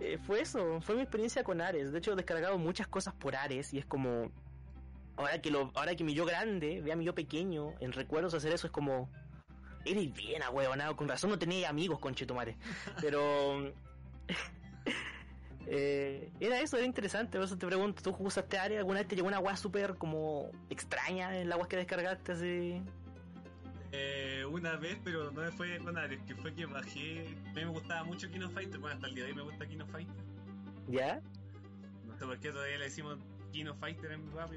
[0.00, 1.92] eh, fue eso, fue mi experiencia con Ares.
[1.92, 4.30] De hecho, he descargado muchas cosas por Ares y es como...
[5.16, 8.52] Ahora que, ahora que mi yo grande ve a mi yo pequeño en recuerdos hacer
[8.52, 9.10] eso es como...
[9.84, 12.56] Eres bien ahueonado, con razón no tenía amigos con Chetumare.
[13.00, 13.72] Pero...
[15.66, 17.38] eh, era eso, era interesante.
[17.38, 18.78] Por eso te pregunto, ¿tú usaste Ares?
[18.78, 22.82] ¿Alguna vez te llegó una weá súper como extraña en la weá que descargaste así?
[23.92, 27.26] Eh, una vez, pero no fue con Ares, que fue que bajé.
[27.46, 29.66] A mí me gustaba mucho Kino Fighter, bueno, hasta el día de hoy me gusta
[29.66, 30.24] Kino Fighter.
[30.88, 31.20] ¿Ya?
[32.06, 33.18] No sé por qué todavía le decimos
[33.52, 34.56] Kino Fighter en mi papi.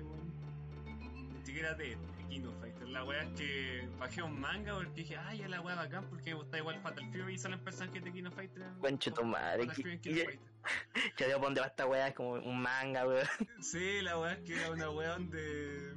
[1.34, 1.98] Ni siquiera de,
[2.30, 2.88] Kino Fighter.
[2.90, 6.32] La wea es que bajé un manga porque dije, ay, ya la wea bacán porque
[6.32, 8.64] me gusta igual Fatal Fury y salen personajes de Kino Fighter.
[8.80, 9.66] Conche tu madre.
[9.66, 10.40] Fatal Fury Kino Fighter.
[11.20, 13.28] Veo por dónde va esta weá, es como un manga, weón.
[13.62, 15.94] Sí, la wea es que era una wea donde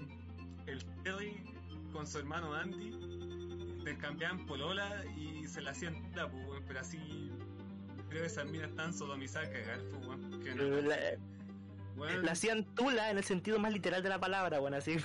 [0.67, 1.43] el Terry
[1.93, 3.18] con su hermano Andy
[3.91, 7.31] intercambiaban polola y se la hacían tula, pues, pero así.
[8.09, 10.97] Creo que esas minas están sodomizadas a cagar, pues, porque no- La,
[11.97, 14.97] weón, la hacían tula en el sentido más literal de la palabra, weón, así.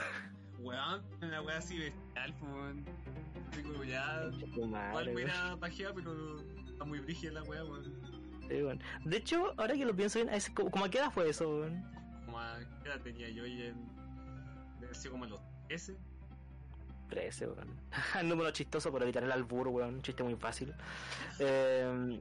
[0.59, 2.85] weón, una wea así bestial, pues, weón.
[3.51, 4.29] Así como ya.
[4.55, 7.83] Igual irá pajeada, pero está muy brígida la wea, weón.
[8.49, 8.61] Sí.
[9.05, 11.49] De hecho, ahora que lo pienso bien, es como, como a qué edad fue eso,
[11.49, 11.83] weón?
[12.25, 12.59] Como a.
[12.83, 13.75] ¿Qué edad tenía yo ahí en.
[14.79, 15.97] Debe sido como a los 13.
[17.13, 17.79] 13, weón.
[18.19, 19.95] El número chistoso, pero evitar el albur, weón.
[19.95, 20.73] Un chiste muy fácil.
[21.39, 22.19] Eh,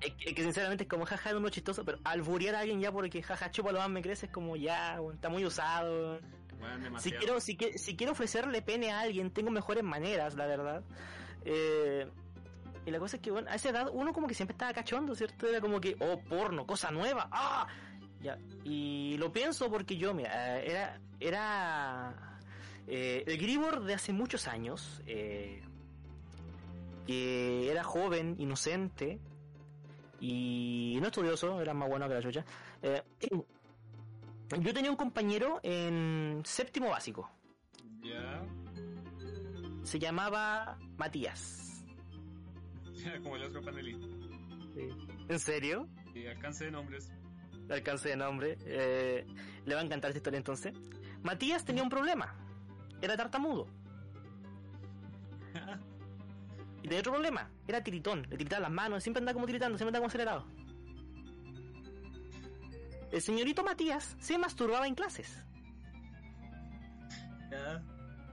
[0.00, 2.80] es, que, es que sinceramente es como jaja, el número chistoso, pero alburear a alguien
[2.80, 5.16] ya porque jaja, chupa lo más me crece es como ya, weón.
[5.16, 6.18] Está muy usado,
[6.98, 10.82] Si quiero, si, quiero ofrecerle pene a alguien, tengo mejores maneras, la verdad.
[11.44, 12.08] Eh,
[12.86, 15.14] y la cosa es que, bueno, a esa edad uno como que siempre estaba cachondo,
[15.14, 15.46] ¿cierto?
[15.46, 17.66] Era como que, oh, porno, cosa nueva, ¡ah!
[18.20, 22.31] Ya, y lo pienso porque yo, mira, eh, era, era
[22.86, 25.62] eh, el Gribor de hace muchos años, eh,
[27.06, 29.20] que era joven, inocente
[30.20, 32.44] y no estudioso, era más bueno que la chucha.
[32.82, 33.02] Eh,
[34.60, 37.30] yo tenía un compañero en séptimo básico.
[38.02, 38.44] Ya.
[39.82, 41.84] Se llamaba Matías.
[43.22, 44.06] Como el otro panelista.
[45.28, 45.88] ¿En serio?
[46.14, 47.12] Y alcance de nombres.
[47.70, 48.58] Alcance de nombre.
[48.64, 49.26] Eh,
[49.64, 50.72] le va a encantar esta historia entonces.
[51.22, 52.34] Matías tenía un problema.
[53.02, 53.66] Era tartamudo.
[56.82, 57.50] Y tenía otro problema.
[57.68, 58.22] Era tiritón.
[58.30, 59.02] Le tiritaban las manos.
[59.02, 59.76] Siempre andaba como tiritando.
[59.76, 60.46] Siempre andaba como acelerado.
[63.10, 65.44] El señorito Matías se masturbaba en clases.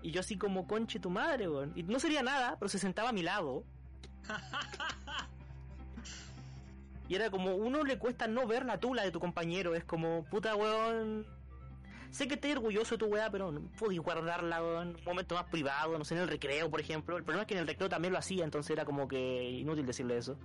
[0.01, 1.73] Y yo así como conche tu madre, weón.
[1.75, 3.65] Y no sería nada, pero se sentaba a mi lado.
[7.09, 9.73] Y era como, uno le cuesta no ver la tula de tu compañero.
[9.73, 11.25] Es como, puta weón.
[12.11, 15.45] Sé que estoy orgulloso de tu weá, pero no podías guardarla en un momento más
[15.45, 17.15] privado, no sé, en el recreo, por ejemplo.
[17.17, 19.85] El problema es que en el recreo también lo hacía, entonces era como que inútil
[19.85, 20.35] decirle eso.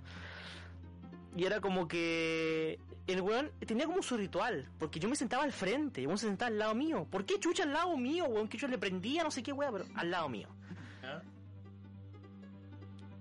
[1.35, 5.51] Y era como que el weón tenía como su ritual, porque yo me sentaba al
[5.51, 7.07] frente, y weón se sentaba al lado mío.
[7.09, 8.47] ¿Por qué chucha al lado mío, weón?
[8.47, 10.49] Que yo le prendía, no sé qué weá, pero al lado mío.
[11.01, 11.23] Ya.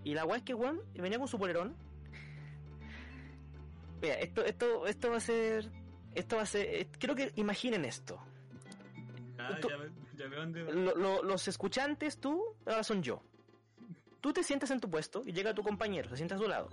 [0.04, 1.74] Y la weá es que weón venía con su polerón.
[4.02, 5.70] Mira, esto, esto, esto va a ser.
[6.14, 6.87] Esto va a ser.
[6.98, 8.20] Quiero que imaginen esto.
[9.50, 10.72] Ya, Tú- ya, ve- ya veo dónde va.
[10.72, 13.22] Lo- lo- los escuchantes, tú, ahora son yo.
[14.20, 16.68] Tú te sientas en tu puesto y llega tu compañero, se sienta a su lado.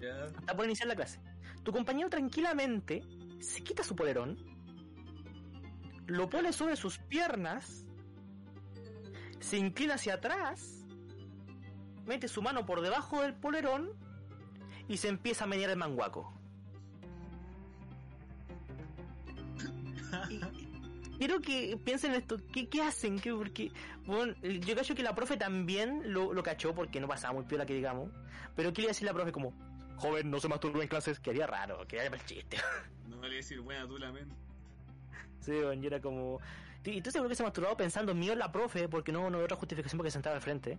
[0.00, 0.24] Ya.
[0.26, 1.20] Está por iniciar la clase.
[1.62, 3.02] Tu compañero tranquilamente
[3.40, 4.36] se quita su polerón,
[6.06, 7.84] lo pone sobre sus piernas,
[9.38, 10.84] se inclina hacia atrás,
[12.06, 13.92] mete su mano por debajo del polerón
[14.88, 16.32] y se empieza a menear el manguaco.
[20.30, 20.69] y-
[21.20, 23.20] quiero que piensen esto, ¿qué, qué hacen?
[23.20, 23.70] ¿Qué, porque,
[24.06, 27.66] bueno, yo cacho que la profe también lo, lo cachó porque no pasaba muy piola
[27.66, 28.10] que digamos,
[28.56, 29.52] pero ¿qué le iba a decir la profe como,
[29.98, 31.20] joven, no se masturbe en clases?
[31.20, 32.56] Quedaría raro, quedaría para el chiste.
[33.06, 34.28] No vale decir buena tú la men.
[35.40, 36.40] sí, bueno, yo era como...
[36.84, 39.44] Y tú seguro que se masturbaba pensando mío en la profe, porque no, no había
[39.44, 40.78] otra justificación porque sentaba al frente.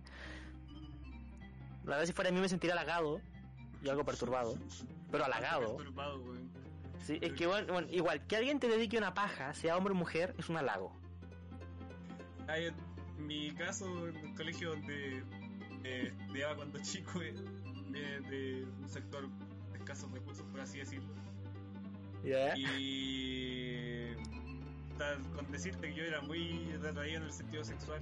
[1.84, 3.20] La verdad si fuera a mí me sentiría halagado
[3.80, 4.56] y algo perturbado,
[5.12, 5.76] pero halagado.
[5.76, 6.61] Perturbado, weón.
[7.02, 9.96] Sí, es que bueno, bueno, igual, que alguien te dedique una paja, sea hombre o
[9.96, 10.92] mujer, es un halago.
[12.48, 15.22] Ay, en mi caso, en el colegio donde
[15.84, 17.34] eh, estudiaba cuando chico, eh,
[17.92, 19.28] de un sector
[19.72, 21.12] de escasos recursos, por así decirlo.
[22.56, 24.14] Y
[24.96, 28.00] tal, con decirte que yo era muy retraído en el sentido sexual.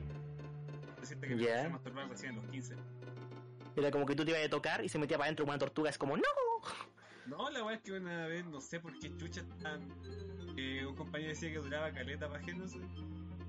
[1.00, 1.48] Decirte que me Ya.
[1.50, 2.74] empecé a masturbar recién a los 15.
[3.76, 5.88] Era como que tú te ibas a tocar y se metía para adentro una tortuga,
[5.88, 6.22] es como, ¡No!
[7.26, 9.80] No, la verdad es que una vez, no sé por qué chucha tan.
[10.56, 12.78] eh, un compañero decía que duraba caleta bajándose.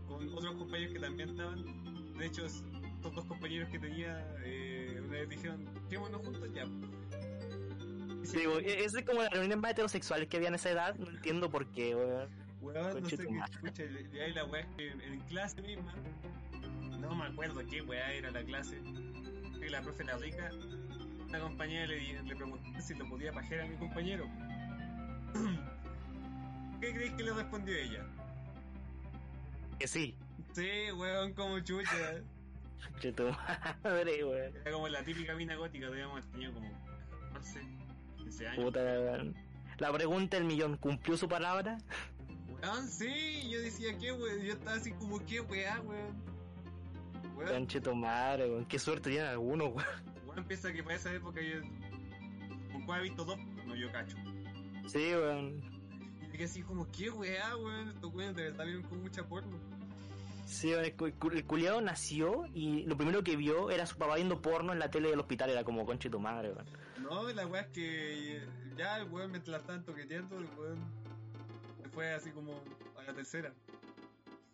[0.08, 2.14] Con otros compañeros que también estaban.
[2.18, 2.64] De hecho, es-
[2.96, 6.66] estos dos compañeros que tenía, eh, una vez dijeron, quémonos juntos ya.
[8.24, 11.10] Sí, Digo, e- es como la reunión más heterosexuales que había en esa edad, no
[11.10, 12.30] entiendo por qué, weón.
[12.62, 13.84] Weón, no sé qué chucha.
[14.14, 15.94] Y ahí la weá es que en, en clase misma,
[17.00, 18.80] no me acuerdo qué weá era la clase.
[19.60, 20.52] Que la profe la rica,
[21.32, 24.28] una compañera le, le preguntó si lo podía pajear a mi compañero.
[26.82, 28.06] ¿Qué creéis que le respondió ella?
[29.80, 30.14] Que sí.
[30.52, 32.22] Sí, weón, como chucha.
[33.00, 33.30] Que tu
[33.84, 34.56] madre, weón.
[34.58, 36.70] Era como la típica mina gótica, haber tenido como
[37.34, 37.62] 14,
[38.18, 38.66] 15 años.
[38.66, 39.36] Puta, weón.
[39.78, 41.78] La pregunta del millón, ¿cumplió su palabra?
[42.62, 46.24] Weón, sí, yo decía que, weón, yo estaba así como, ¿qué weá, weón?
[47.38, 48.66] Weón, Conche tu madre, weón.
[48.66, 50.11] Qué suerte tienen algunos, weón.
[50.42, 51.62] Weón, piensa que para esa época yo.
[52.72, 53.38] ¿Con cuál he visto dos?
[53.66, 54.18] No, yo cacho.
[54.88, 55.62] Sí, weón.
[56.34, 57.90] Y que así como, ¿qué weá, weón?
[57.90, 59.58] Estos weones de verdad viven con mucha porno.
[60.46, 64.42] Sí, weón, el, el culiado nació y lo primero que vio era su papá viendo
[64.42, 65.50] porno en la tele del hospital.
[65.50, 66.66] Era como, conche tu madre, weón.
[67.02, 68.42] No, la weá es que
[68.78, 70.80] ya el weón mientras la estaban toqueteando, el weón
[71.82, 72.64] se fue así como
[72.98, 73.54] a la tercera.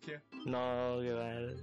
[0.00, 0.20] ¿Qué?
[0.46, 1.56] No, que mal.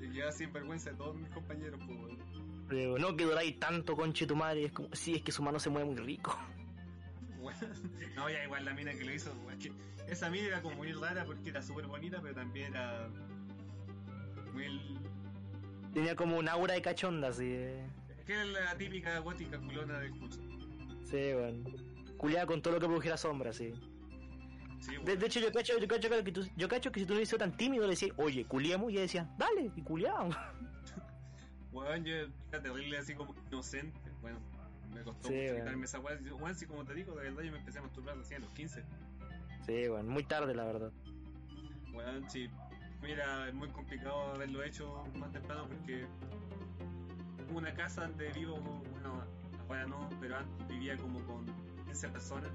[0.00, 2.29] Y queda sin vergüenza de todos mis compañeros, pues weón.
[2.70, 4.66] Digo, no que duráis tanto, conche tu madre.
[4.66, 6.38] Es como, sí, es que su mano se mueve muy rico.
[7.38, 7.54] Weón.
[8.16, 9.32] No, ya igual la mina que lo hizo.
[9.50, 9.72] Es que
[10.08, 13.08] esa mina era como muy rara porque era súper bonita, pero también era
[14.52, 14.98] muy...
[15.94, 17.46] Tenía como un aura de cachonda, así.
[17.46, 17.86] eh.
[18.18, 20.40] Es que era la típica gótica culona del curso.
[21.04, 21.64] Sí, weón.
[22.18, 23.72] Culiada con todo lo que produjera sombra, sí.
[24.80, 27.16] Sí, De, hecho, yo cacho, yo, cacho que tú- yo cacho que si tú no
[27.18, 30.36] hubieses sido tan tímido, le decías, oye, culiemos, y ella decía, dale, y culiamos.
[31.72, 32.14] Weón, yo
[32.50, 33.98] era terrible así como inocente.
[34.20, 34.38] Bueno,
[34.92, 36.18] me costó Sí, mucho quitarme esa weá.
[36.38, 38.54] Weón, sí, como te digo, de verdad yo me empecé a masturbar recién a los
[38.54, 38.84] 15.
[39.66, 40.92] Sí, weón, muy tarde, la verdad.
[41.92, 42.48] Weón, sí.
[43.02, 46.06] Mira, es muy complicado haberlo hecho más temprano porque
[47.54, 48.58] una casa donde vivo,
[48.92, 49.24] bueno,
[49.68, 51.46] ahora no, pero antes vivía como con
[51.86, 52.50] 15 personas.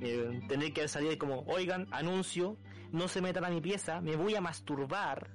[0.00, 2.58] Eh, tener que salir como, oigan, anuncio,
[2.92, 5.30] no se metan a mi pieza, me voy a masturbar.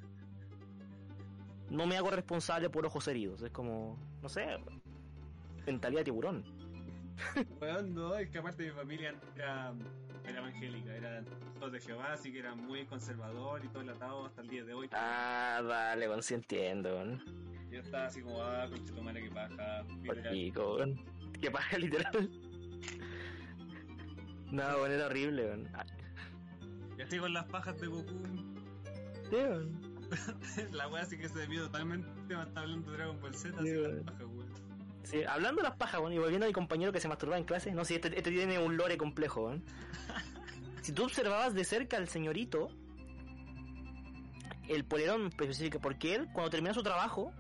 [1.70, 3.42] No me hago responsable por ojos heridos.
[3.42, 4.58] Es como, no sé,
[5.66, 6.44] mentalidad de tiburón.
[7.60, 9.74] Weón, no, es que aparte mi familia era,
[10.26, 14.42] era evangélica, era de Jehová, así que era muy conservador y todo el atado hasta
[14.42, 14.90] el día de hoy.
[14.94, 17.04] Ah, dale, weón, sí entiendo.
[17.70, 21.00] Yo estaba así como, ah, conchetumare que paja, literal.
[21.40, 22.30] Que paja literal.
[24.52, 25.70] No, weón, era horrible, weón.
[25.74, 25.86] Ah,
[26.98, 28.14] Ya estoy con las pajas de Goku.
[29.30, 29.79] sí, weón.
[30.72, 32.08] La wea sí que se desvió totalmente.
[32.28, 33.96] Me está hablando de Dragon Ball Z, Sí, así weón.
[33.98, 34.50] las pajas, weón.
[35.04, 37.46] Sí, hablando de las pajas, weón, y volviendo a mi compañero que se masturbaba en
[37.46, 39.64] clase, no sé, este, este tiene un lore complejo, weón.
[40.82, 42.70] Si tú observabas de cerca al señorito,
[44.68, 47.32] el polerón específico, porque él, cuando termina su trabajo,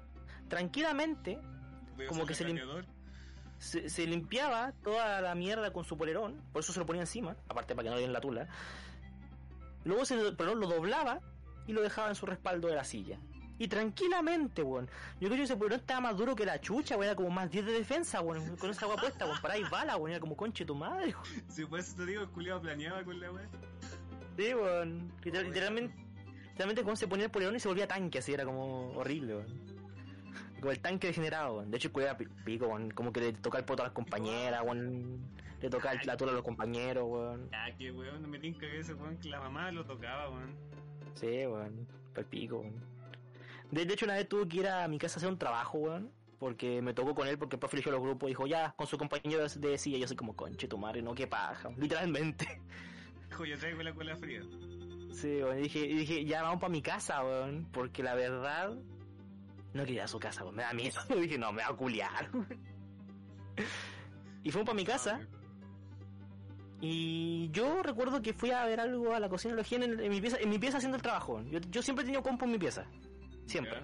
[0.49, 2.85] tranquilamente a Como que lim-
[3.59, 7.35] se, se limpiaba toda la mierda con su polerón, por eso se lo ponía encima,
[7.47, 8.47] aparte para que no le den la tula.
[9.85, 11.19] Luego se el polerón lo doblaba
[11.69, 13.19] y lo dejaba en su respaldo de la silla.
[13.59, 14.89] Y tranquilamente, weón.
[15.19, 17.05] Yo creo que ese polerón estaba más duro que la chucha, weón.
[17.05, 18.55] Era como más 10 de defensa, weón.
[18.57, 19.37] Con esa agua puesta, weón.
[19.41, 20.11] Para ahí bala, weón.
[20.11, 21.43] Era como conche tu madre, weón.
[21.49, 23.47] Si por eso te digo, el culiado planeaba con la wea.
[24.37, 25.11] Sí, weón.
[25.23, 25.95] Literal- literalmente,
[26.47, 28.33] literalmente cuando se ponía el polerón y se volvía tanque, así.
[28.33, 29.79] Era como horrible, weón.
[30.59, 31.69] Como el tanque degenerado, weón.
[31.69, 32.89] De hecho, el pi- pico, weón.
[32.91, 35.19] Como que le toca el poto a las compañeras, weón.
[35.61, 37.49] Le toca el- la tula a los compañeros, weón.
[37.51, 40.55] Ya, que weón, no me tinca que ese weón que la mamá lo tocaba, weón.
[41.15, 41.87] Sí, weón.
[42.13, 42.73] Pal pico, weón.
[43.71, 45.77] De, de hecho, una vez tuve que ir a mi casa a hacer un trabajo,
[45.77, 46.11] weón.
[46.39, 48.87] Porque me tocó con él, porque el profe eligió los grupos y dijo, ya, con
[48.87, 49.97] su compañero de, silla.
[49.97, 51.69] Yo soy como, conche tu madre, no, qué paja.
[51.77, 52.61] Literalmente.
[53.29, 54.41] dijo, yo traigo la cola fría.
[55.11, 55.59] Sí, weón.
[55.59, 57.67] Y dije, y dije, ya vamos para mi casa, weón.
[57.71, 58.73] Porque la verdad,
[59.73, 60.55] no quería ir a su casa, weón.
[60.55, 61.01] Me da miedo.
[61.21, 62.29] dije, no, me va a culiar.
[64.43, 65.19] y fuimos para mi casa.
[66.81, 69.99] Y yo recuerdo que fui a ver algo a la cocina de la higiene en,
[69.99, 71.41] en mi pieza, en mi pieza haciendo el trabajo.
[71.43, 72.85] Yo, yo siempre he tenido compu en mi pieza.
[73.45, 73.81] Siempre.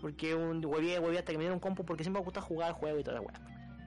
[0.00, 2.98] Porque un huevé, huevé hasta que me dieron compu porque siempre me gusta jugar juego
[2.98, 3.40] y toda la weá.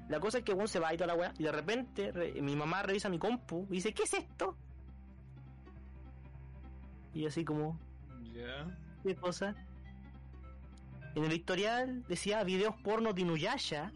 [0.10, 1.34] La cosa es que uno se va y toda la weá.
[1.40, 4.56] Y de repente re- mi mamá revisa mi compu y dice, ¿qué es esto?
[7.14, 7.80] Y así como,
[8.34, 8.68] Ya.
[9.04, 9.56] ¿qué cosa?
[11.16, 13.92] En el historial decía videos porno de Inuyasha.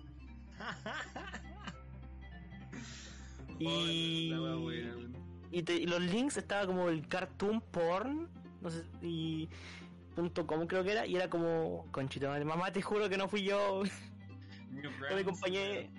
[3.59, 5.15] Y- Oh, weón.
[5.51, 8.29] Y, te- y los links estaba como el cartoon porn.
[8.61, 9.47] No sé, y
[10.15, 11.05] punto com creo que era.
[11.05, 13.83] Y era como, conchito madre, mamá, te juro que no fui yo.
[15.07, 15.89] Fue mi compañero,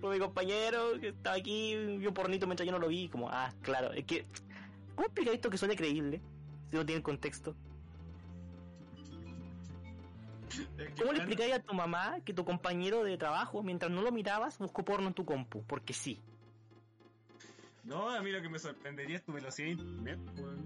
[0.00, 3.08] fue mi compañero que estaba aquí, vio pornito mientras yo no lo vi.
[3.08, 4.26] Como, ah, claro, es que,
[4.94, 6.20] ¿cómo explica esto que suene creíble?
[6.70, 7.54] Si no tiene contexto.
[10.98, 14.58] ¿Cómo le explicáis a tu mamá que tu compañero de trabajo, mientras no lo mirabas,
[14.58, 15.64] buscó porno en tu compu?
[15.64, 16.20] Porque sí.
[17.84, 20.64] No, a mí lo que me sorprendería es tu velocidad de internet, weón.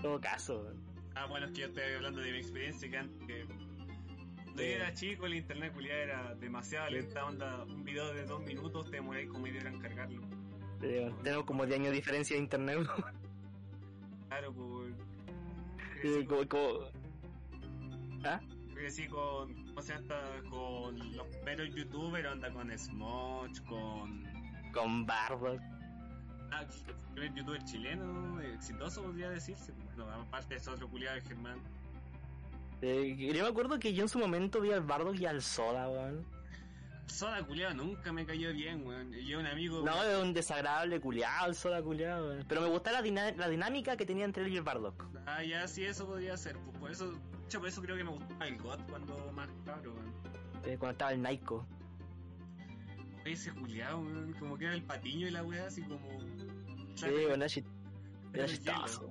[0.00, 0.72] Todo caso.
[1.14, 4.68] Ah, bueno, es que yo estoy hablando de mi experiencia que antes que cuando yo
[4.68, 4.72] Sí.
[4.72, 8.96] era chico el internet culiado era demasiado lenta, onda, un video de dos minutos te
[8.96, 10.22] demoráis como media hora en cargarlo.
[10.80, 12.78] Tenemos como 10 años de diferencia de internet.
[14.28, 14.96] Claro, pues weón.
[16.00, 16.80] Crecí como- como-
[18.24, 18.40] ¿Ah?
[18.74, 20.20] crecí con, ¿cómo se llama?
[20.50, 24.33] Con los primeros youtubers, onda con Smoch, con...
[24.74, 25.60] Con Bardock.
[26.50, 26.64] Ah,
[27.14, 29.72] primer youtuber chileno, exitoso podría decirse.
[29.96, 31.58] Bueno, aparte de ese otro culiado de Germán.
[32.82, 35.88] Eh, yo me acuerdo que yo en su momento vi al Bardock y al Soda,
[35.88, 36.24] weón.
[37.06, 39.12] Soda culiado nunca me cayó bien, weón.
[39.12, 39.82] Yo un amigo...
[39.84, 42.44] No, es un desagradable culiado el Soda culiado, weón.
[42.48, 45.04] Pero me gustaba la, dina- la dinámica que tenía entre él y el Bardock.
[45.26, 46.56] Ah, ya, sí, eso podría ser.
[46.58, 47.12] Pues por eso,
[47.58, 50.12] por eso creo que me gustaba el GOT cuando más cabro, weón.
[50.64, 51.66] Eh, cuando estaba el Naiko.
[53.24, 54.02] Ese culiado.
[54.38, 55.98] Como que era el patiño y la weá, así como.
[56.94, 57.64] Sí, weón, era chit-
[58.32, 59.10] era chistoso.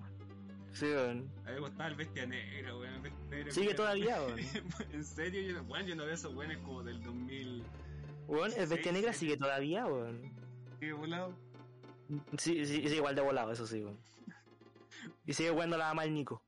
[0.71, 1.29] Sí, weón.
[1.45, 3.03] A mí me gustaba el bestia negra, weón.
[3.31, 4.39] el Sigue todavía, weón.
[4.93, 7.63] en serio, yo, weón, yo no veo esos weones como del 2000.
[8.27, 10.31] Weón, el Bestia Negra sigue todavía, weón.
[10.79, 11.35] ¿Qué volado?
[12.37, 13.97] Sí, sí, sí, igual de volado, eso sí, weón.
[15.25, 16.41] Y sigue jugando la mamá del Nico.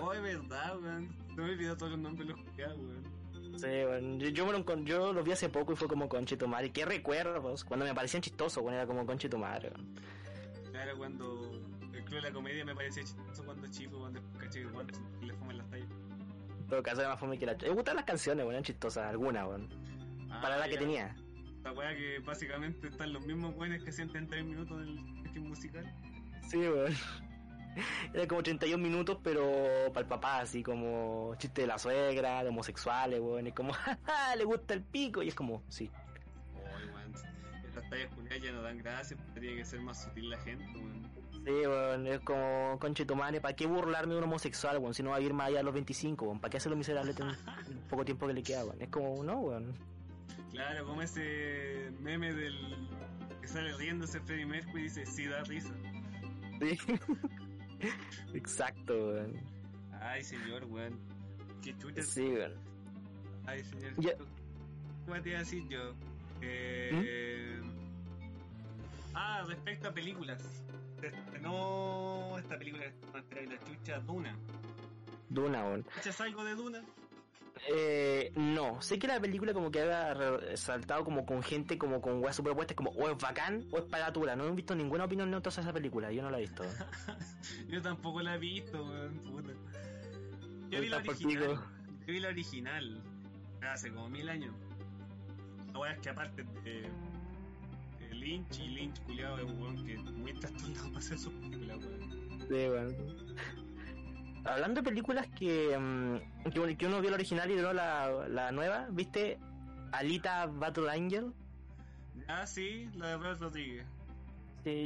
[0.00, 1.16] Oh, es verdad, weón.
[1.36, 3.13] No me olvidó todos los nombres de los culiados, weón.
[3.56, 4.18] Sí, weón.
[4.20, 6.70] Yo, yo, encon- yo lo vi hace poco y fue como conchito madre.
[6.72, 7.64] Qué recuerdos.
[7.64, 9.72] Cuando me parecían chistosos, weón, era como conchito madre.
[10.72, 11.52] Claro, cuando
[11.92, 14.86] el club de la comedia me parecía chistoso cuando chico, cuando caché que weón
[15.22, 15.88] le fuman las tallas.
[16.60, 17.54] En todo caso, era más fome que la...
[17.56, 19.46] Me gustan las canciones, eran chistosas, algunas.
[19.46, 21.14] Para Ah, la que tenía.
[21.62, 25.84] La weá que básicamente están los mismos weones que sienten 3 minutos del musical.
[26.48, 26.92] Sí, weón.
[28.14, 29.42] Era como 31 minutos, pero
[29.88, 33.46] para el papá, así como chiste de la suegra, de homosexuales, weón.
[33.46, 35.22] Es como, jaja, le gusta el pico.
[35.22, 35.90] Y es como, sí.
[36.54, 37.12] Oy, weón.
[37.66, 40.64] Estas tallas culiadas ya no dan gracias, porque tiene que ser más sutil la gente,
[40.74, 41.10] weón.
[41.44, 42.06] Sí, weón.
[42.06, 44.94] Es como, conchito madre, ¿para qué burlarme de un homosexual, weón?
[44.94, 46.40] Si no va a vivir más allá de los 25, weón.
[46.40, 48.80] ¿Para qué hacerlo miserable en el poco tiempo que le queda, weón?
[48.80, 49.74] Es como, no, weón.
[50.50, 52.88] Claro, como ese meme del
[53.40, 55.74] que sale riéndose Freddie Mercury y dice, sí da risa.
[56.60, 56.78] Sí.
[58.34, 59.40] Exacto, weón.
[60.00, 60.98] Ay, señor, weón.
[61.62, 62.02] Qué chucha.
[62.02, 62.52] Sí, weón.
[63.46, 63.92] Ay, señor.
[63.98, 64.12] Ya.
[65.06, 65.94] ¿Qué te iba a decir yo?
[66.40, 67.60] Eh...
[69.14, 70.42] Ah, respecto a películas.
[71.00, 72.84] Se estrenó esta película
[73.30, 74.36] que la chucha Duna.
[75.28, 75.86] Duna, weón.
[75.98, 76.82] ¿Echas algo de Duna?
[77.68, 82.22] Eh, no, sé que la película como que había resaltado como con gente como con
[82.22, 84.36] weas superpuestas como o es bacán o es pagatura.
[84.36, 86.64] No he visto ninguna opinión neutra sobre esa película, yo no la he visto.
[87.68, 89.52] Yo tampoco la he visto, weón, puta.
[90.70, 91.60] Yo vi la original.
[92.06, 93.02] Yo vi la original.
[93.62, 94.54] Hace como mil años.
[95.72, 96.88] La weá es que aparte de,
[97.98, 101.78] de Lynch y Lynch culiado es un weón que muy trastornado para hacer sus películas,
[101.78, 102.38] weón.
[102.48, 103.63] Sí, bueno.
[104.44, 108.28] Hablando de películas que, mm, que, uno- que uno vio la original y luego la,
[108.28, 109.38] la nueva, ¿viste?
[109.92, 111.32] Alita Battle Angel.
[112.28, 113.86] Ah, sí, la de Brad Rodríguez.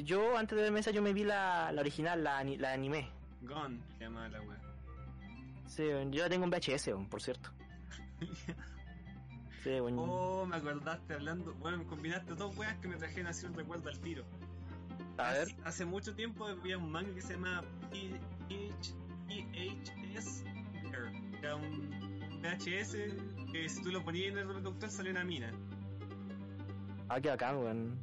[0.05, 3.11] Yo antes de verme esa yo me vi la, la original, la, la animé.
[3.43, 4.59] Gone, se llama la weá.
[5.67, 7.51] Sí, yo la tengo en VHS, por cierto.
[9.65, 10.03] Sí, bueno.
[10.03, 11.53] Oh, me acordaste hablando.
[11.55, 14.25] Bueno, me combinaste dos weas que me trajeron así un recuerdo al tiro.
[15.19, 15.49] a ver.
[15.65, 17.65] Hace, mucho tiempo había un manga que se llama
[19.29, 20.45] PH PHS.
[21.41, 21.91] Era un
[22.43, 22.97] VHS
[23.53, 25.53] que si tú lo ponías en el reproductor salía una mina.
[27.09, 27.99] Ah, qué bacán, weón.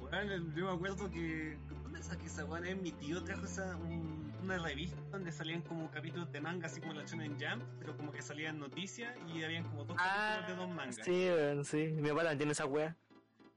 [0.00, 1.58] Weón, yo me acuerdo que.
[1.82, 2.66] ¿Dónde saqué esa weón?
[2.66, 6.80] Eh, Mi tío trajo esa, un- una revista donde salían como capítulos de manga, así
[6.80, 10.54] como la Shonen Jump, pero como que salían noticias y habían como dos capítulos de
[10.54, 10.98] dos mangas.
[11.00, 11.88] Ah, sí, weón, sí.
[11.96, 12.96] Mi papá también tiene esa wea.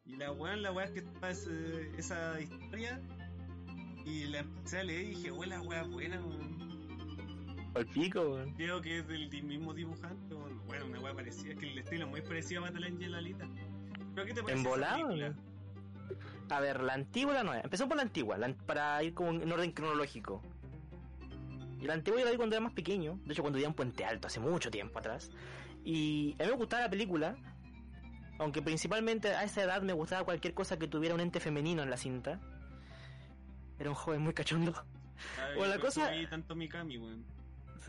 [0.05, 2.99] Y la weón, la weá es que estaba esa historia
[4.05, 6.48] y la empecé a leer y dije, weón, la weá es buena, weón.
[7.75, 8.53] Al pico, weón.
[8.55, 10.65] Creo que es del mismo dibujante, weón.
[10.67, 13.47] bueno, una weá parecida, es que el estilo es muy parecido a Battle Angel Alita.
[14.15, 14.61] ¿Pero qué te parece?
[15.11, 15.35] ¿En esa?
[16.55, 17.61] A ver, la antigua o la nueva.
[17.61, 20.41] Empezamos por la antigua, la- para ir como en orden cronológico.
[21.79, 23.75] Y la antigua yo la vi cuando era más pequeño, de hecho cuando vivía en
[23.75, 25.31] Puente Alto, hace mucho tiempo atrás.
[25.85, 27.37] Y a mí me gustaba la película,
[28.39, 31.89] aunque principalmente a esa edad me gustaba cualquier cosa que tuviera un ente femenino en
[31.89, 32.39] la cinta.
[33.77, 34.73] Era un joven muy cachondo.
[35.37, 37.23] Ay, Bueno, la cosa- tanto Mikami, weón.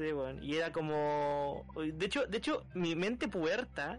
[0.00, 1.66] Sí, bueno, y era como...
[1.76, 3.98] De hecho, de hecho, mi mente puberta,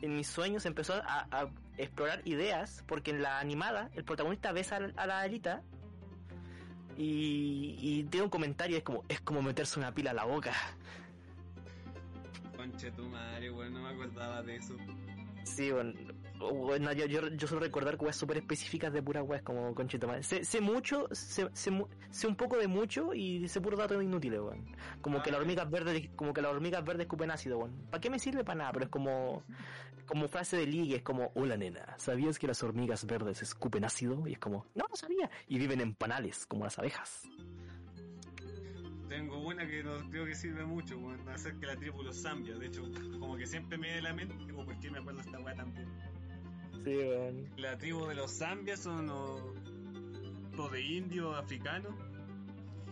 [0.00, 4.78] en mis sueños, empezó a, a explorar ideas, porque en la animada, el protagonista besa
[4.96, 5.62] a la Alita
[6.96, 10.54] y, y tiene un comentario, es como, es como meterse una pila a la boca.
[12.56, 14.74] Conche tu madre, weón, no me acordaba de eso.
[15.44, 15.92] Sí, bueno,
[16.50, 20.22] bueno yo, yo, yo suelo recordar cosas súper específicas de puras weas como conchito madre.
[20.22, 21.70] Sé, sé mucho, sé, sé,
[22.10, 24.64] sé un poco de mucho y sé puros datos inútiles, weón.
[25.00, 25.38] Como que Ah, las ya.
[25.42, 27.72] hormigas verdes, como que las hormigas verdes escupen ácido, weón.
[27.90, 28.44] ¿Para qué me sirve?
[28.44, 29.42] Para nada, pero es como,
[30.06, 34.26] como frase de ligue, es como, hola nena, ¿sabías que las hormigas verdes escupen ácido?
[34.26, 35.30] Y es como, no, no sabía.
[35.48, 37.22] Y viven en panales, como las abejas.
[39.08, 42.54] Tengo una que no creo que sirve mucho, weón, hacer que la tribu los Zambia.
[42.56, 42.82] De hecho,
[43.20, 45.54] como que siempre me a la mente, como, ¿por qué me acuerdo de esta weá
[45.54, 45.86] también?
[46.84, 47.48] Sí, weón.
[47.56, 49.40] La tribu de los Zambias son los,
[50.56, 51.96] los de indio africano.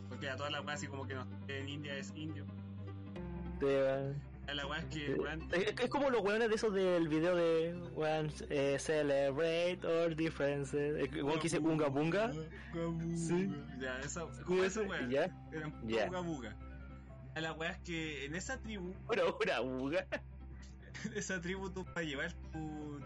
[0.08, 2.44] Porque a todas las weas así como que no, en India es indio.
[3.58, 4.30] Sí, weón.
[4.52, 7.72] La wea es que, weón, Es, es como los weones de esos del video de
[7.94, 10.96] weón, eh, Celebrate our differences.
[10.98, 12.32] Eh, Igual que dice Unga Bunga.
[13.14, 13.48] Sí.
[13.78, 15.08] Ya, esa, como esa wea.
[15.08, 15.30] Ya.
[15.52, 15.72] Eran.
[15.84, 16.56] Unga Bunga.
[17.36, 20.06] A la wea es que en esa tribu, Una una bunga.
[21.04, 23.00] en esa tribu tú para llevar tu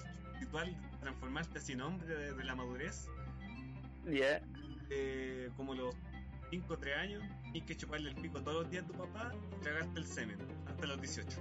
[0.54, 3.08] ritual, transformarte en hombre de, de la madurez,
[4.06, 4.40] Ya.
[4.90, 5.94] eh, como los
[6.50, 9.32] 5 o 3 años, tienes que chuparle el pico todos los días a tu papá
[9.58, 11.40] y tragarte el semen hasta los 18.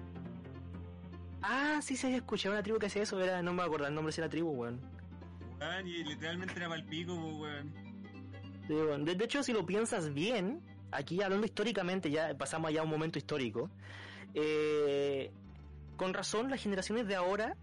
[1.43, 3.19] Ah, sí, se había escuchado una tribu que hacía eso.
[3.21, 4.79] Era, no me acuerdo el nombre de la tribu, weón.
[5.59, 7.73] Weón, y literalmente era para el pico, pues, weón.
[8.67, 9.05] Sí, weón.
[9.05, 10.61] De, de hecho, si lo piensas bien,
[10.91, 13.69] aquí hablando históricamente, ya pasamos ya a un momento histórico.
[14.33, 15.31] eh,
[15.97, 17.55] con razón, las generaciones de ahora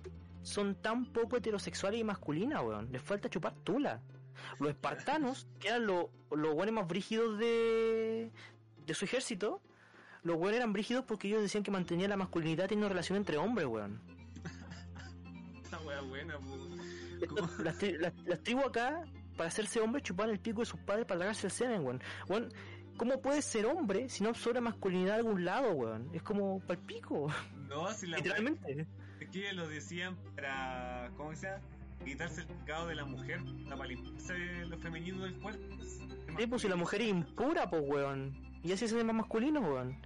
[0.43, 2.91] son tan poco heterosexuales y masculinas, weón.
[2.93, 4.01] Les falta chupar tula.
[4.59, 8.31] Los espartanos, que eran los los buenos más brígidos de,
[8.87, 9.61] de su ejército,
[10.23, 13.67] los buenos eran brígidos porque ellos decían que mantenían la masculinidad teniendo relación entre hombres,
[13.67, 14.01] weón.
[15.63, 16.35] Esta wea buena.
[17.29, 17.49] ¿Cómo?
[17.63, 19.05] Las, tri- las- las tribus acá,
[19.37, 22.03] para hacerse hombre, chupaban el pico de sus padres para tragarse el semen, weón.
[22.29, 22.49] Weón,
[22.97, 26.09] ¿cómo puedes ser hombre si no absorbe masculinidad de algún lado, weón?
[26.15, 27.29] Es como para el pico,
[27.69, 28.87] No, si la literalmente.
[29.33, 31.63] Que lo decían para, ¿cómo se llama?
[32.05, 35.63] Quitarse el pecado de la mujer, para limpiarse lo femenino del cuerpo.
[36.39, 38.35] Sí, pues si la mujer es impura, pues, weón.
[38.63, 39.97] Y así se hace más masculino, weón.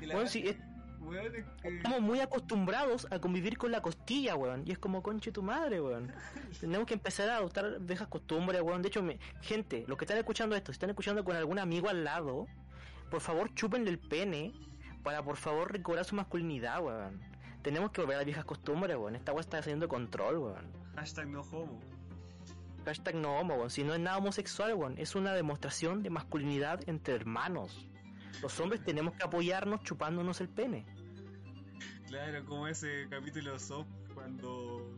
[0.00, 0.62] La Weón, si es es-
[1.00, 4.62] weón, es que- Estamos muy acostumbrados a convivir con la costilla, weón.
[4.66, 6.10] Y es como conche tu madre, weón.
[6.60, 8.80] Tenemos que empezar a adoptar viejas costumbres, weón.
[8.80, 11.88] De hecho, me- gente, los que están escuchando esto, si están escuchando con algún amigo
[11.90, 12.46] al lado,
[13.10, 14.52] por favor chúpenle el pene
[15.02, 17.20] para por favor recobrar su masculinidad, weón.
[17.62, 19.14] Tenemos que volver a las viejas costumbres, weón.
[19.14, 20.72] Esta weón está haciendo control, weón.
[20.96, 21.80] Hashtag no homo.
[22.84, 23.70] Hashtag no homo, weón.
[23.70, 24.98] Si no es nada homosexual, weón.
[24.98, 27.88] Es una demostración de masculinidad entre hermanos.
[28.42, 30.84] Los hombres tenemos que apoyarnos chupándonos el pene.
[32.08, 34.90] Claro, como ese capítulo soft cuando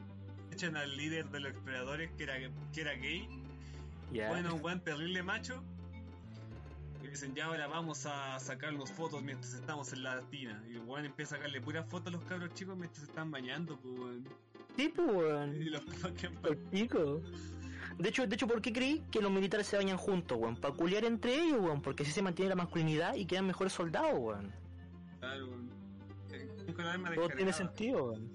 [0.51, 2.35] echan al líder de los exploradores que era,
[2.73, 3.29] que era gay.
[4.13, 4.31] Ya.
[4.31, 5.63] Bueno, un weón terrible macho.
[7.15, 10.61] Dicen, ya ahora vamos a sacarnos fotos mientras estamos en la tina.
[10.69, 13.31] Y el weón empieza a sacarle puras fotos a los cabros chicos mientras se están
[13.31, 14.29] bañando, pues weón.
[14.77, 15.55] Sí, pues, weón.
[15.63, 15.83] Y los
[16.73, 17.23] pico.
[17.99, 20.57] De hecho, de hecho, ¿por qué creí que los militares se bañan juntos, weón?
[20.57, 21.83] Para culiar entre ellos, weón.
[21.83, 24.53] Porque así se mantiene la masculinidad y quedan mejores soldados, weón.
[25.21, 25.71] Claro, weón.
[26.33, 28.29] Eh, Con el arma Todo tiene sentido, weón.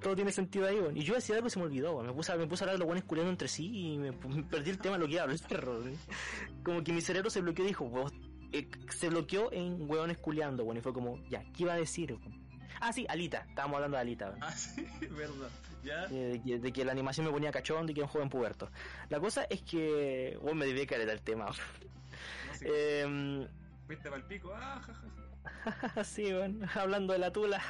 [0.00, 0.78] Todo tiene sentido ahí.
[0.94, 2.02] Y yo decía algo y se me olvidó.
[2.02, 4.12] Me puse a, me puse a hablar de los buenos culiando entre sí y me,
[4.12, 5.82] me perdí el tema de lo que hablar, el perro.
[6.62, 8.12] Como que mi cerebro se bloqueó y dijo, weón,
[8.52, 10.78] eh, se bloqueó en hueones culiando, weón.
[10.78, 12.16] Y fue como, ya, ¿qué iba a decir?
[12.80, 13.44] Ah, sí, Alita.
[13.48, 14.34] Estábamos hablando de Alita.
[14.40, 15.50] Ah, sí, verdad.
[15.82, 16.04] Ya.
[16.04, 18.28] Eh, de, que, de que la animación me ponía cachondo y que era un joven
[18.28, 18.70] puberto.
[19.08, 21.46] La cosa es que, bueno, me debía caer el tema.
[21.46, 21.52] No
[22.62, 23.48] Eh,
[23.86, 24.52] Fuiste para el pico.
[24.54, 25.19] Ah, ja, ja, ja.
[26.04, 27.60] sí, bueno, hablando de la tula.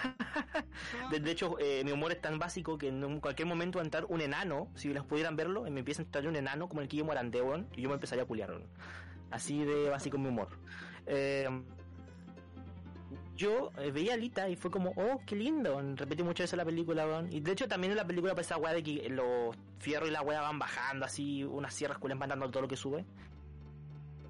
[1.10, 3.84] de, de hecho, eh, mi humor es tan básico que en cualquier momento va a
[3.84, 6.88] entrar un enano, si les pudieran verlo, me empieza a entrar un enano como el
[6.88, 8.60] que yo Morandé, weón, y yo me empezaría a culiar.
[9.30, 10.48] Así de básico mi humor.
[11.06, 11.48] Eh,
[13.40, 15.80] yo eh, veía a Alita y fue como, oh, qué lindo.
[15.94, 17.32] Repetí muchas veces la película, weón.
[17.32, 20.12] Y de hecho también en la película pasa esa weá de que los fierros y
[20.12, 23.04] la weá van bajando así, unas sierras culias van dando todo lo que sube.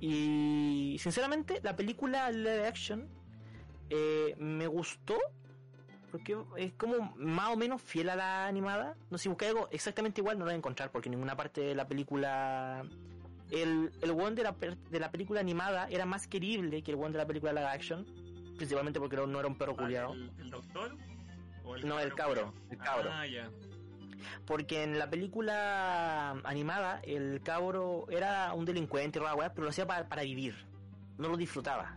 [0.01, 3.09] Y sinceramente, la película live action
[3.91, 5.19] eh, me gustó
[6.11, 8.97] porque es como más o menos fiel a la animada.
[9.11, 11.37] No sé si busqué algo exactamente igual, no lo voy a encontrar porque en ninguna
[11.37, 12.83] parte de la película.
[13.51, 16.97] El, el one de la, per- de la película animada era más querible que el
[16.99, 18.05] one de la película live action.
[18.57, 20.13] Principalmente porque no no era un perro culiado.
[20.13, 20.97] ¿El, el doctor?
[21.65, 23.11] ¿O No, el cabro, el cabro.
[23.13, 23.51] Ah, ya.
[24.47, 30.23] Porque en la película animada, el cabro era un delincuente, pero lo hacía para, para
[30.23, 30.55] vivir.
[31.19, 31.97] No lo disfrutaba.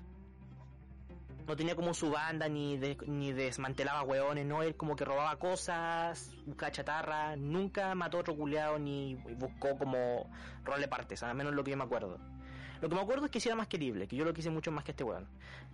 [1.48, 5.38] No tenía como su banda, ni, de- ni desmantelaba weones, no, él como que robaba
[5.38, 10.30] cosas, buscaba chatarra, nunca mató a otro culeado, ni buscó como
[10.64, 12.18] robarle partes, al menos lo que yo me acuerdo.
[12.82, 14.72] Lo que me acuerdo es que sí era más querible, que yo lo quise mucho
[14.72, 15.28] más que este weón.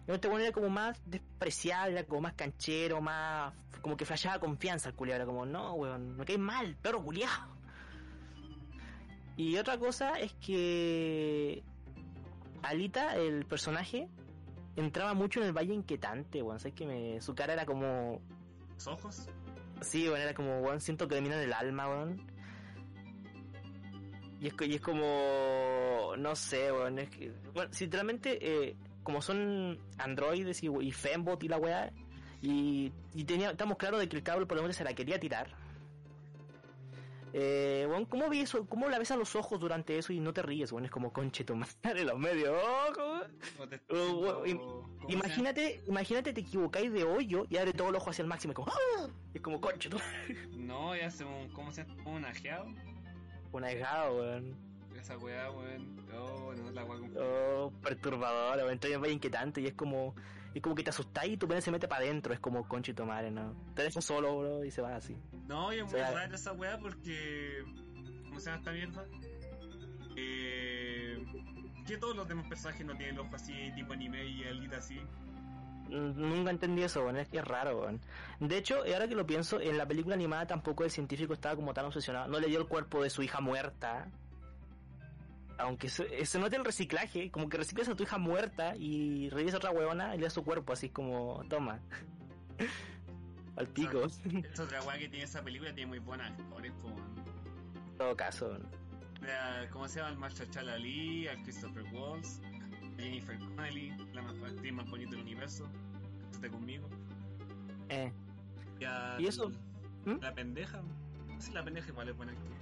[0.08, 3.54] Este weón era como más despreciable, como más canchero, más.
[3.82, 5.18] como que flashaba confianza el culiado.
[5.18, 7.48] Era como, no, weón, no caes mal, perro culiado.
[9.38, 11.64] Y otra cosa es que.
[12.62, 14.08] Alita, el personaje,
[14.76, 16.60] entraba mucho en el valle inquietante, weón.
[16.60, 18.22] Sabes que me, su cara era como.
[18.76, 19.28] ¿Los ojos?
[19.82, 22.22] Sí, bueno, era como, weón, siento que me miran el alma, weón.
[24.42, 29.80] Y es, y es como, no sé, weón, es que, bueno, sinceramente, eh, como son
[29.98, 31.92] androides y, y fembot y la weá,
[32.42, 35.20] y, y tenía, estamos claros de que el cabro por lo menos se la quería
[35.20, 35.50] tirar.
[37.34, 38.66] Eh, weón, ¿cómo, vi eso?
[38.68, 40.86] ¿Cómo la ves a los ojos durante eso y no te ríes, weón?
[40.86, 42.56] Es como, conche tu madre, los medios
[42.90, 43.32] ojos, weón.
[43.60, 47.90] ¿O te- bueno, im- ¿cómo se Imagínate, imagínate te equivocáis de hoyo y abre todo
[47.90, 49.08] el ojo hacia el máximo y como, ¡ah!
[49.34, 50.48] Es como, conche tu madre.
[50.52, 51.50] No, ya hace un.
[51.50, 52.10] ¿Cómo se llama?
[52.10, 52.66] Un ajeado.
[53.52, 54.56] Un ahijado, weón.
[55.00, 56.06] Esa weá, weón.
[56.18, 57.00] Oh, no, la weá.
[57.18, 58.72] Oh, perturbador, weón.
[58.74, 60.14] Entonces es inquietante y es como,
[60.54, 62.34] es como que te asustáis y tu pene se mete para adentro.
[62.34, 63.56] Es como, conchito madre, ¿no?
[63.76, 65.16] Te dejas solo, bro, y se va así.
[65.48, 67.64] No, y es muy O sea- rara esa weá porque.
[68.24, 69.06] ¿Cómo se llama esta mierda?
[70.16, 71.18] Eh.
[71.88, 75.00] Que todos los demás personajes no tienen el ojo así, tipo anime y alita así.
[75.90, 77.18] Mm, Nunca entendí eso, weón.
[77.18, 78.00] Es que es raro, weón.
[78.40, 81.74] De hecho, ahora que lo pienso, en la película animada tampoco el científico estaba como
[81.74, 82.28] tan obsesionado.
[82.28, 84.08] No le dio el cuerpo de su hija muerta.
[85.60, 89.58] Aunque se, se note el reciclaje, como que reciclas a tu hija muerta y reviesa
[89.58, 91.80] otra huevona y le da su cuerpo, así como, toma.
[93.58, 94.06] Al pico.
[94.44, 96.98] Esta otra weá que tiene esa película tiene muy buenos actores, weón.
[97.92, 98.58] En todo caso,
[99.74, 100.12] ¿Cómo se llama?
[100.12, 105.22] El Marshall Ali, al Christopher Waltz, a Jennifer Connelly, la más, actriz más bonita del
[105.22, 105.70] universo.
[106.32, 106.88] Estate conmigo.
[107.90, 108.14] Eh.
[108.80, 109.52] Y, a- ¿Y eso?
[110.06, 110.22] ¿Mm?
[110.22, 110.82] La pendeja.
[111.38, 112.54] Sí, la pendeja igual es buena actriz.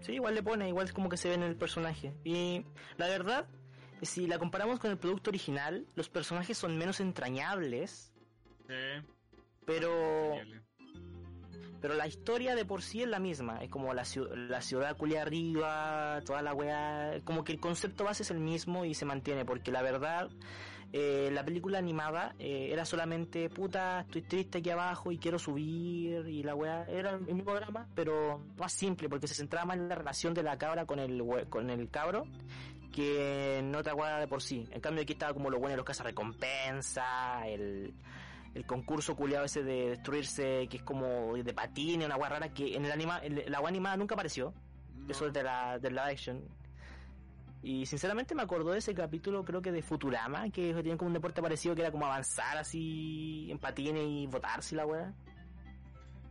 [0.00, 2.14] Sí, igual le pone, igual es como que se ve en el personaje.
[2.24, 2.64] Y
[2.96, 3.46] la verdad,
[4.02, 8.12] si la comparamos con el producto original, los personajes son menos entrañables,
[8.68, 8.74] Sí.
[9.66, 10.62] pero Genial.
[11.80, 13.58] pero la historia de por sí es la misma.
[13.62, 17.20] Es como la, la ciudad culia arriba, toda la weá.
[17.24, 20.28] Como que el concepto base es el mismo y se mantiene, porque la verdad,
[20.92, 26.26] eh, la película animada eh, era solamente puta, estoy triste aquí abajo y quiero subir
[26.28, 26.84] y la weá.
[26.84, 30.42] Era el mismo drama, pero más simple, porque se centraba más en la relación de
[30.42, 32.24] la cabra con el, con el cabro
[32.92, 34.66] que en otra weá de por sí.
[34.70, 37.94] En cambio, aquí estaba como lo bueno de los recompensa el
[38.54, 42.74] el concurso culiado ese de destruirse, que es como de patines, una weá rara que
[42.74, 44.52] en el anima, en la weá animada nunca apareció.
[44.96, 45.10] No.
[45.10, 46.42] Eso es de la, de la action.
[47.62, 51.14] Y sinceramente me acordó de ese capítulo, creo que de Futurama, que tenían como un
[51.14, 55.12] deporte parecido que era como avanzar así en patines y botarse y la weá.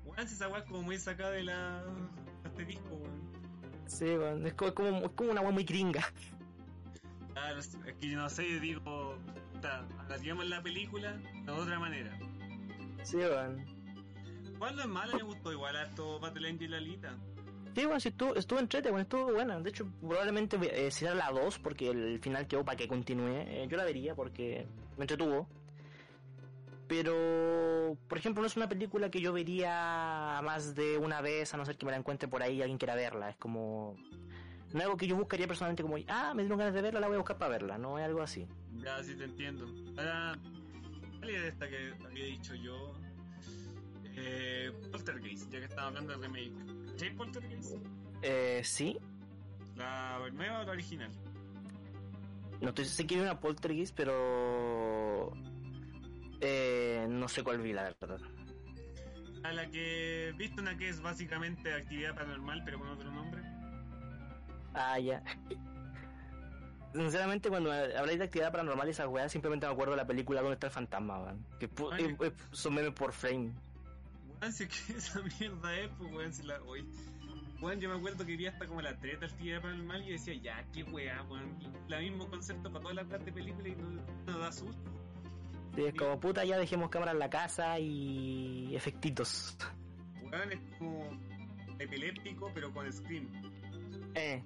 [0.06, 1.84] Weón, si esa weá es como muy sacada de la.
[2.46, 3.28] este disco, weón.
[3.88, 6.04] Sí, weón, es como, es como, una weá muy gringa.
[7.36, 9.18] Ah, no sé, es que yo no sé, yo digo.
[9.54, 9.86] puta,
[10.46, 12.18] La película de otra manera.
[13.04, 13.66] Sí, weón.
[14.46, 17.16] Igual no es mala, me gustó igual harto Battle Angel Alita.
[17.78, 19.60] Sí, bueno, sí, estuvo, estuvo entrete, bueno, estuvo buena.
[19.60, 23.28] De hecho, probablemente eh, será la 2 porque el final quedó para que continúe.
[23.28, 24.66] Eh, yo la vería porque
[24.98, 25.48] me entretuvo.
[26.88, 31.58] Pero, por ejemplo, no es una película que yo vería más de una vez, a
[31.58, 33.30] no ser que me la encuentre por ahí y alguien quiera verla.
[33.30, 33.96] Es como...
[34.74, 37.06] No es algo que yo buscaría personalmente como, ah, me dieron ganas de verla, la
[37.06, 37.78] voy a buscar para verla.
[37.78, 38.48] No es algo así.
[38.84, 39.68] Ya, sí te entiendo.
[40.00, 40.36] Ahora,
[41.20, 42.96] ¿cuál era esta que había dicho yo?
[44.16, 46.87] Eh, Poltergeist, ya que estaba hablando del remake.
[46.98, 47.78] ¿Sí, Poltergeist?
[48.22, 49.00] Eh, sí.
[49.76, 51.18] ¿La nueva o la original?
[52.62, 55.38] No estoy sé que hay una poltergeist, pero
[56.42, 58.22] Eh, no sé cuál vi, la verdad.
[59.44, 63.48] A la que viste una que es básicamente actividad paranormal, pero con otro nombre.
[64.74, 65.24] Ah, ya.
[66.94, 70.42] Sinceramente, cuando habláis de actividad paranormal y esas weas, simplemente me acuerdo de la película
[70.42, 71.46] donde está el fantasma, weón.
[71.60, 72.06] Que Ay.
[72.06, 73.54] eh, eh, son memes por frame.
[74.42, 76.62] Es que esa mierda es, pues weón, si la.
[76.64, 76.86] Oye.
[77.60, 80.64] Weón, yo me acuerdo que vi hasta como la treta actividad paranormal y decía, ya,
[80.72, 81.58] qué weá, weón.
[81.88, 83.90] La mismo concepto para todas las weas de película y no,
[84.28, 84.92] no da susto.
[85.76, 89.58] Sí, es como puta, ya dejemos cámara en la casa y efectitos.
[90.22, 91.10] Weón, es como
[91.80, 93.28] epiléptico, pero con scream.
[94.14, 94.44] Eh.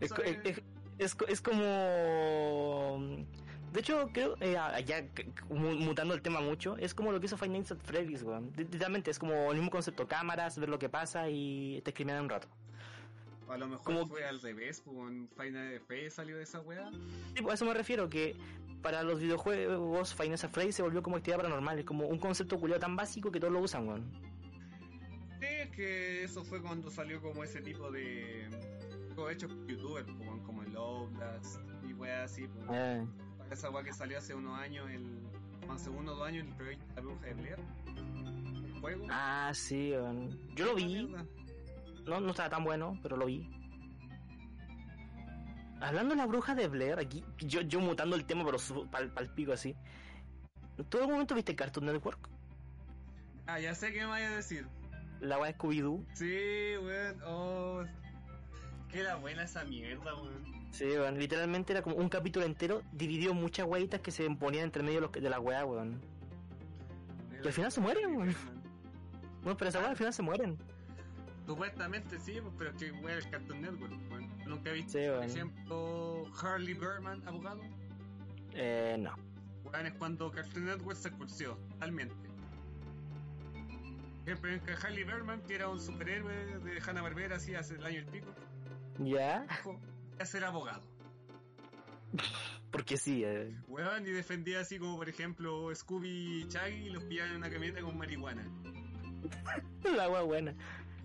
[0.00, 0.62] Es, co- es- es,
[0.98, 3.06] es es como.
[3.72, 5.04] De hecho, creo, eh, ya
[5.48, 8.52] mutando el tema mucho, es como lo que hizo Five Nights at Freddy's, weón.
[8.56, 12.28] Literalmente, es como el mismo concepto: cámaras, ver lo que pasa y te escriben un
[12.28, 12.48] rato.
[13.48, 16.90] A lo mejor Como- fue al revés, pues en Final F salió de esa weá.
[17.34, 18.36] Sí, pues a eso me refiero, que
[18.82, 22.58] para los videojuegos Nights at Freddy's se volvió como actividad paranormal, es como un concepto
[22.58, 24.10] culiado tan básico que todos lo usan, weón.
[25.40, 28.48] Sí, es que eso fue cuando salió como ese tipo de.
[29.30, 32.66] Hechos youtubers, como, como el Outlast y weas así, pues.
[32.72, 33.04] Eh,
[33.50, 35.04] Esa weá que salió hace unos años, el.
[35.68, 37.58] Hace uno o dos años, el proyecto de la bruja de Blair.
[38.64, 39.06] El juego.
[39.10, 40.38] Ah, sí, weón.
[40.54, 41.08] Yo lo vi,
[42.06, 43.48] no, no estaba tan bueno, pero lo vi.
[45.80, 48.58] Hablando de la bruja de Blair, aquí, yo, yo mutando el tema, pero
[48.90, 49.76] pal, pal pico así.
[50.76, 52.28] ¿En todo momento viste Cartoon Network?
[53.46, 54.66] Ah, ya sé qué me vaya a decir.
[55.20, 56.04] La weá de Scooby-Doo.
[56.14, 57.22] Sí, weón.
[57.24, 57.84] Oh.
[58.90, 60.59] Que era buena esa mierda, weón.
[60.70, 64.64] Sí, weón, literalmente era como un capítulo entero dividido en muchas weitas que se ponían
[64.64, 66.00] entre medio de, la weá, weón.
[67.42, 68.34] Y al final se mueren, weón.
[69.44, 70.58] No, pero esa weá al final se mueren.
[71.46, 74.28] Supuestamente sí, pues, pero que weón, el Cartoon Network, weón.
[74.46, 77.60] Nunca he visto, Sí, por ejemplo, Harley Berman, abogado.
[78.52, 79.16] Eh, no.
[79.64, 82.30] Weón, es cuando Cartoon Network se expulsó, totalmente.
[84.24, 88.00] Por ejemplo, Harley Berman, que era un superhéroe de Hanna Barbera, así hace el año
[88.00, 88.28] y pico,
[88.98, 89.44] ¿Ya?
[89.48, 89.80] dijo,
[90.22, 90.82] a ser abogado.
[92.70, 93.54] Porque sí, eh.
[93.68, 97.80] Weón, y defendía así como, por ejemplo, Scooby y Chaggy los pillaban en una camioneta
[97.82, 98.44] con marihuana.
[99.96, 100.54] La weá buena.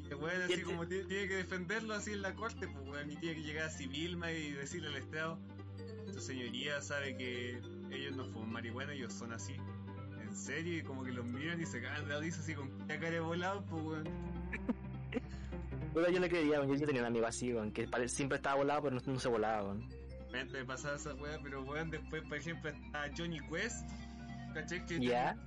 [0.04, 2.88] Y el weón así este- como tiene, tiene que defenderlo así en la corte, pues
[2.88, 5.40] weón, y tiene que llegar así Vilma y decirle al Estado,
[6.14, 7.60] su señoría sabe que
[7.92, 9.56] ellos no fuman marihuana, ellos son así.
[10.22, 13.00] En serio, y como que los miran y se cagan de risa así con la
[13.00, 14.10] cara de volado, pues weón.
[15.96, 18.96] Yo le creía, yo, yo tenía un amigo así, weón, que siempre estaba volado, pero
[18.96, 19.88] no, no se volaba, weón.
[20.52, 23.88] Me pasaba esa weá, pero weón, después, por ejemplo, está Johnny Quest.
[24.54, 24.86] ¿Cachai?
[24.86, 25.00] Que.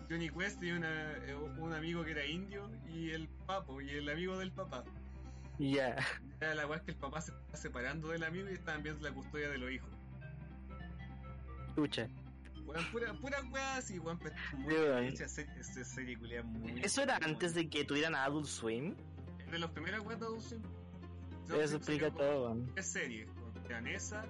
[0.08, 4.08] Johnny Quest tenía una- eh, un amigo que era indio y el papo, y el
[4.08, 4.84] amigo del papá.
[5.58, 5.96] Ya.
[6.40, 9.02] Era la weá es que el papá se está separando del amigo y estaban viendo
[9.06, 9.90] la custodia de los hijos.
[11.68, 12.08] Escucha.
[12.92, 14.18] Pura, pura weá así, weón,
[14.58, 14.74] muy
[15.06, 18.94] hecha serie muy Eso era antes de que tuvieran a Adult Swim.
[19.50, 20.62] De los primeros weas de Adult Swim.
[21.60, 22.66] Eso explica todo, weón.
[22.74, 24.22] Tres series, con Danesa,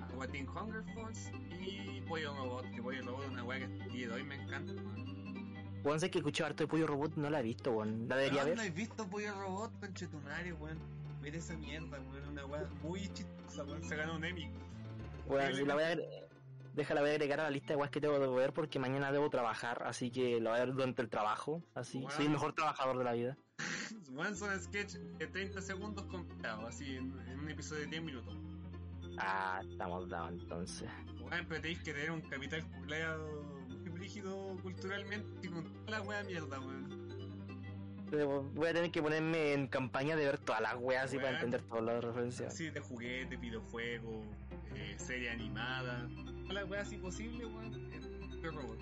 [0.00, 4.14] Aquatin Hunger Force y Pollo Robot, que Pollo Robot es una weá que día de
[4.14, 5.56] hoy me encanta, weón.
[5.82, 8.06] Weón, sé que escuché harto de Pollo Robot, no la he visto, weón.
[8.08, 8.70] La debería Weón, ¿No ver.
[8.70, 10.78] has visto Pollo Robot, conchetunario, weón?
[11.20, 14.50] Ver esa mierda, weón, una weá muy chistosa, weón, se ganó un Emmy.
[15.26, 15.96] Weón, la voy a
[16.74, 19.10] Déjala, voy a agregar a la lista de weas que tengo que ver porque mañana
[19.10, 21.62] debo trabajar, así que lo voy a ver durante el trabajo.
[21.74, 22.10] Así, Wow.
[22.10, 23.38] soy el mejor trabajador de la vida.
[24.12, 28.34] Weón, son sketch de 30 segundos comprados, así, en, en un episodio de 10 minutos.
[29.18, 30.88] Ah, estamos dados entonces.
[31.20, 36.02] Weón, pero tenéis que tener un capital culeado muy rígido culturalmente y con toda la
[36.02, 37.06] wea mierda, weón.
[38.10, 41.32] Pero Voy a tener que ponerme en campaña de ver todas las weas así para
[41.32, 42.54] entender todas las referencias.
[42.54, 44.24] Así de juguetes, videojuegos,
[44.76, 46.08] eh, serie animada,
[46.42, 47.90] toda la wea así posible, weón.
[48.30, 48.78] Pollo Robot.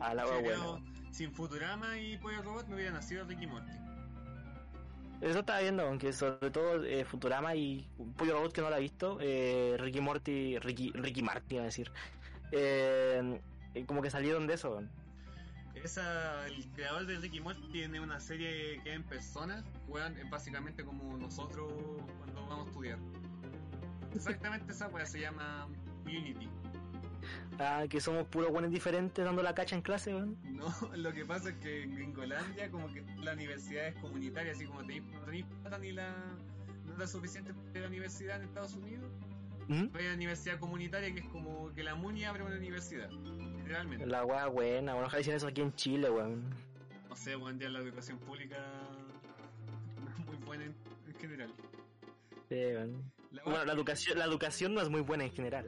[0.00, 0.95] Ah, la wea buena.
[1.16, 3.72] Sin Futurama y Pollo Robot no hubiera nacido Ricky Morty.
[5.22, 7.88] Eso estaba viendo, aunque sobre todo eh, Futurama y
[8.18, 11.64] Pollo Robot que no la he visto, eh, Ricky Morty, Ricky, Ricky Marty, iba a
[11.64, 11.90] decir.
[12.52, 13.40] Eh,
[13.86, 14.82] como que salieron de eso.
[15.74, 19.64] Esa, el creador de Ricky Morty tiene una serie que es en persona,
[20.22, 21.72] es básicamente como nosotros
[22.18, 22.98] cuando vamos a estudiar.
[24.14, 25.66] Exactamente esa wea se llama
[26.04, 26.46] Unity.
[27.58, 30.36] Ah, que somos puros buenos diferentes dando la cacha en clase, weón.
[30.44, 30.66] No,
[30.96, 34.80] lo que pasa es que en Gringolandia como que la universidad es comunitaria, así como
[34.80, 36.14] tenéis, no tenéis plata ni la
[36.86, 39.10] nota suficiente para la universidad en Estados Unidos,
[39.68, 39.86] ¿Mm?
[39.94, 44.06] hay una universidad comunitaria que es como que la MUNI abre una universidad, literalmente.
[44.06, 46.44] La wea buena, bueno, ojalá hicieran eso aquí en Chile, weón.
[47.08, 48.56] No sé, buen día la educación pública
[50.04, 50.74] no es muy buena en,
[51.08, 51.52] en general.
[52.48, 53.12] Sí, weón.
[53.32, 55.66] La Bueno, la educación, la educación no es muy buena en general.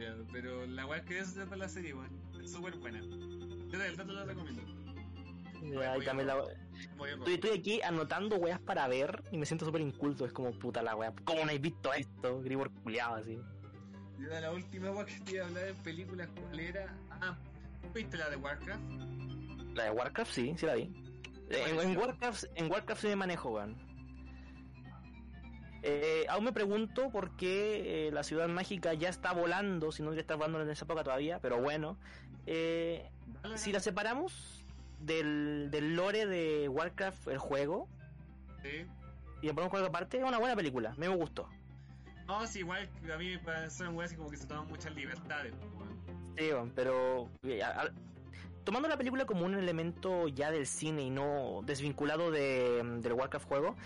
[0.00, 0.26] Culiado.
[0.32, 2.10] Pero la weá que es de la serie, weón.
[2.42, 3.00] Es súper buena.
[3.00, 4.62] Yo de verdad te la recomiendo.
[5.62, 6.36] Ya, y también la...
[6.96, 10.24] Voy a Estoy, estoy aquí anotando weas para ver y me siento súper inculto.
[10.24, 11.12] Es como puta la wea.
[11.24, 12.40] ¿Cómo no habéis visto esto?
[12.40, 13.38] Gribor culiado así.
[14.18, 16.94] Y de la última weá que te iba a hablar en películas, ¿cuál era?
[17.10, 17.36] Ah,
[17.94, 18.82] ¿viste la de Warcraft?
[19.74, 20.90] La de Warcraft sí, sí la vi.
[21.50, 23.89] En, en Warcraft, en Warcraft sí me manejo, weón.
[25.82, 30.12] Eh, aún me pregunto por qué eh, la ciudad mágica ya está volando, si no
[30.12, 31.96] ya está volando en esa época todavía, pero bueno.
[32.46, 33.08] Eh,
[33.54, 34.64] si la separamos
[35.00, 37.88] del, del lore de Warcraft, el juego,
[38.62, 38.84] Sí.
[39.40, 41.48] y le ponemos juego aparte, es una buena película, me gustó.
[42.26, 45.54] No, sí, igual a mí me parecen así como que se toman muchas libertades.
[46.36, 47.90] Sí, pero eh, a- a-
[48.64, 53.48] tomando la película como un elemento ya del cine y no desvinculado de, del Warcraft
[53.48, 53.76] juego,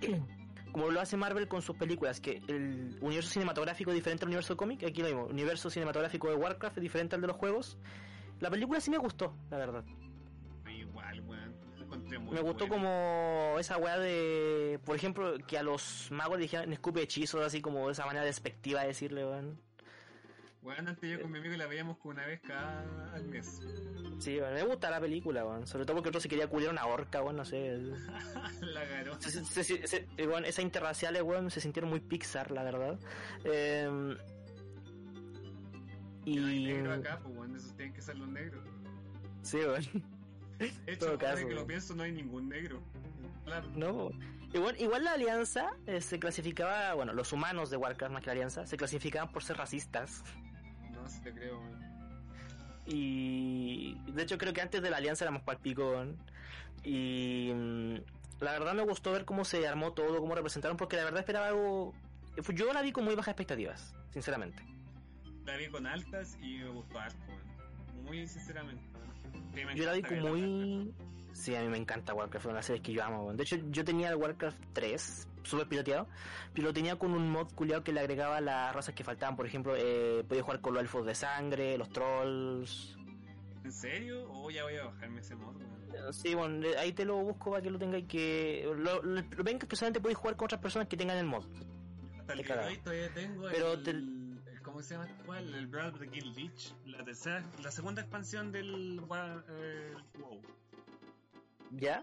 [0.74, 4.56] como lo hace Marvel con sus películas, que el universo cinematográfico es diferente al universo
[4.56, 7.78] cómic, aquí lo mismo, el universo cinematográfico de Warcraft es diferente al de los juegos.
[8.40, 9.84] La película sí me gustó, la verdad.
[10.68, 11.54] Igual, weón.
[12.28, 17.02] Me gustó como esa weá de, por ejemplo, que a los magos le dijeran escupe
[17.02, 19.60] hechizos, así como de esa manera despectiva de decirle, weón.
[20.64, 22.82] Weón, antes yo con mi amigo la veíamos como una vez cada
[23.30, 23.60] mes.
[24.18, 25.66] Sí, weón, me gusta la película, weón.
[25.66, 27.76] Sobre todo porque otro se quería culiar una horca, weón, no sé.
[28.62, 29.20] la ganó.
[29.20, 32.98] Se- se- se- se- weón, esas interraciales, weón, se sintieron muy Pixar, la verdad.
[33.44, 34.16] Eh,
[36.24, 36.64] Y no hay y...
[36.64, 38.64] negro acá, pues weón, esos tienen que ser los negros.
[39.42, 39.84] Sí, weón.
[40.58, 42.80] De hecho, ahora caso, que lo pienso, no hay ningún negro.
[43.44, 43.68] Claro.
[43.74, 44.10] No.
[44.54, 48.32] Igual, igual la alianza eh, se clasificaba, bueno, los humanos de Warcraft más que la
[48.32, 50.22] alianza, se clasificaban por ser racistas.
[51.04, 51.84] No, sí te creo, weón.
[52.86, 55.90] Y de hecho creo que antes de la alianza éramos palpico.
[55.90, 56.16] weón.
[56.82, 57.94] Y mm,
[58.40, 61.48] la verdad me gustó ver cómo se armó todo, cómo representaron, porque la verdad esperaba
[61.48, 61.94] algo...
[62.54, 64.62] Yo la vi con muy bajas expectativas, sinceramente.
[65.44, 67.32] La vi con altas y me gustó harto.
[68.02, 68.82] Muy sinceramente.
[68.94, 69.52] weón.
[69.54, 70.94] Sí, me Yo la vi con muy...
[71.34, 73.32] Sí, a mí me encanta Warcraft, es una de las series que yo amo.
[73.34, 76.06] De hecho, yo tenía el Warcraft 3, súper piloteado,
[76.54, 79.36] pero lo tenía con un mod culiado que le agregaba las razas que faltaban.
[79.36, 82.96] Por ejemplo, eh, podía jugar con los elfos de sangre, los trolls.
[83.64, 84.30] ¿En serio?
[84.30, 85.54] Oh, ya voy a bajarme ese mod,
[86.12, 88.64] Sí, bueno, ahí te lo busco para que lo tengáis que...
[88.76, 91.44] Lo, lo, lo ven que solamente podéis jugar con otras personas que tengan el mod.
[92.20, 95.08] Hasta el día de hoy todavía tengo Pero el, te- ¿Cómo se llama?
[95.26, 95.54] ¿Cuál?
[95.54, 96.74] El Brawl of the Guild Lich.
[96.86, 100.42] La tercera, la segunda expansión del eh, WoW.
[101.76, 102.02] ¿Ya?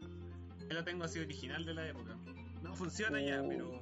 [0.70, 2.16] Yo la tengo así original de la época.
[2.62, 3.48] No funciona ya, Uh.
[3.50, 3.82] pero...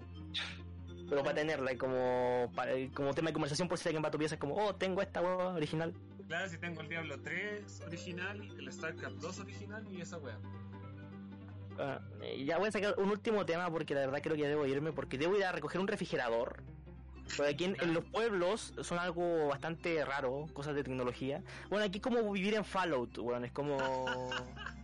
[1.09, 4.19] Pero para tenerla como, para- como tema de conversación por si alguien va a tu
[4.19, 5.91] pieza es como, oh, tengo esta hueá original.
[6.27, 10.37] Claro, si tengo el Diablo 3 original, el StarCraft 2 original y esa wea.
[11.79, 14.47] Ah, eh, ya voy a sacar un último tema porque la verdad creo que ya
[14.49, 16.61] debo irme porque debo ir a recoger un refrigerador.
[17.35, 21.41] Porque aquí en, en los pueblos son algo bastante raro, cosas de tecnología.
[21.69, 23.77] Bueno, aquí es como vivir en Fallout, bueno, es como...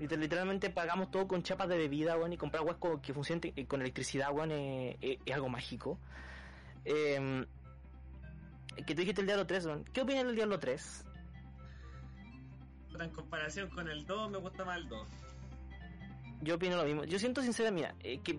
[0.00, 3.66] Liter- Literalmente pagamos todo con chapas de bebida, bueno, y comprar huesco que funcionen te-
[3.66, 5.98] con electricidad, bueno, eh, eh, es algo mágico.
[6.84, 7.44] Eh,
[8.86, 9.84] que tú dijiste el Diablo 3, weón.
[9.92, 11.04] ¿qué opinas del Diablo 3?
[12.90, 15.08] Puta, En comparación con el 2, me gusta más el 2.
[16.42, 17.04] Yo opino lo mismo.
[17.04, 18.38] Yo siento sincera, mira, eh, que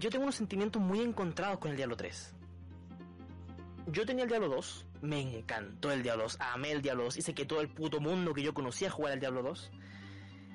[0.00, 2.34] yo tengo unos sentimientos muy encontrados con el Diablo 3.
[3.86, 7.34] Yo tenía el Diablo 2, me encantó el Diablo 2, amé el Diablo 2, hice
[7.34, 9.70] que todo el puto mundo que yo conocía jugara el Diablo 2.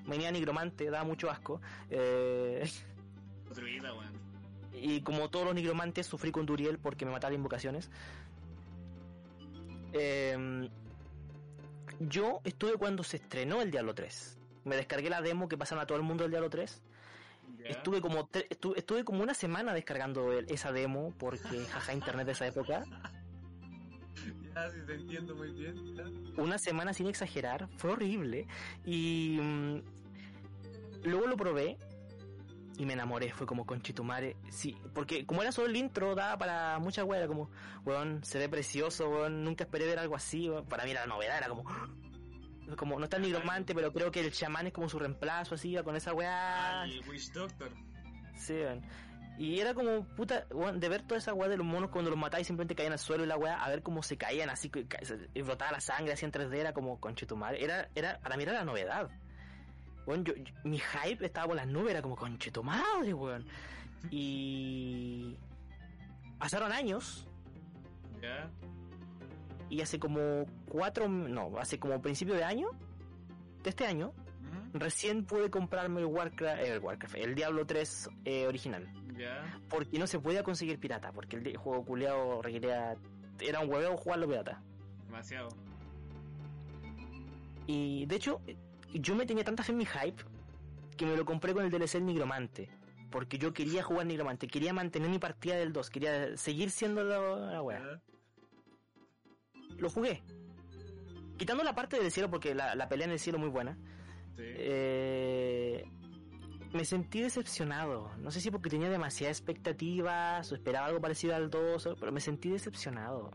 [0.07, 1.61] Venía nigromante, daba mucho asco.
[1.89, 2.69] eh,
[4.73, 7.89] y como todos los nigromantes, sufrí con Duriel porque me mataba invocaciones.
[9.93, 10.69] Eh,
[11.99, 14.37] yo estuve cuando se estrenó el Diablo 3.
[14.63, 16.81] Me descargué la demo que pasaron a todo el mundo del Diablo 3.
[17.59, 17.69] Ya.
[17.69, 22.25] Estuve como tre- estu- estuve como una semana descargando el- esa demo porque jaja internet
[22.25, 22.83] de esa época.
[24.55, 25.95] Ya, sí, te entiendo muy bien.
[25.95, 26.03] ya.
[26.41, 28.47] Una semana sin exagerar, fue horrible.
[28.85, 29.81] Y mm,
[31.03, 31.77] luego lo probé
[32.77, 34.35] y me enamoré, fue como conchitumare.
[34.49, 37.49] Sí, porque como era solo el intro, daba para mucha wea, era como,
[37.85, 40.65] weón, se ve precioso, weón, nunca esperé ver algo así, weón.
[40.65, 41.63] Para mí era la novedad, era como,
[42.77, 45.75] como no está el nigromante, pero creo que el chamán es como su reemplazo, así,
[45.83, 46.81] con esa weá.
[46.81, 47.71] Ah, el Witch Doctor.
[48.35, 48.81] Sí, weón.
[49.38, 52.45] Y era como, puta, de ver toda esa weá de los monos cuando los matáis
[52.45, 54.71] simplemente caían al suelo y la weá, a ver cómo se caían así,
[55.34, 57.63] y brotaba la sangre así en 3D, era como, conchetumare.
[57.63, 59.09] Era, era, para mí era la novedad.
[60.05, 63.45] Yo, yo- mi hype estaba por las nubes, era como, conchetumadre, weón.
[64.11, 65.36] Y...
[66.38, 67.27] Pasaron años,
[68.21, 68.49] Ya.
[69.69, 72.67] y hace como cuatro, no, hace como principio de año,
[73.63, 74.11] de este año,
[74.73, 78.88] recién pude comprarme el Warcraft, el Warcraft, el Diablo 3 eh, original.
[79.22, 79.59] Ya.
[79.69, 82.95] porque no se podía conseguir pirata, porque el juego culeado requería
[83.39, 84.61] era un hueveo jugarlo pirata.
[85.05, 85.49] Demasiado.
[87.67, 88.41] Y de hecho,
[88.93, 90.24] yo me tenía tanta fe en mi hype
[90.97, 92.69] que me lo compré con el DLC del Nigromante.
[93.09, 97.19] Porque yo quería jugar Nigromante, quería mantener mi partida del 2, quería seguir siendo la,
[97.19, 98.01] la.
[99.78, 100.24] Lo jugué.
[101.38, 103.78] Quitando la parte del cielo, porque la, la pelea en el cielo es muy buena.
[104.36, 104.43] Sí.
[104.45, 105.84] Eh,
[106.74, 108.11] me sentí decepcionado.
[108.17, 112.11] No sé si porque tenía demasiadas expectativas o esperaba algo parecido al 2, o- pero
[112.11, 113.32] me sentí decepcionado.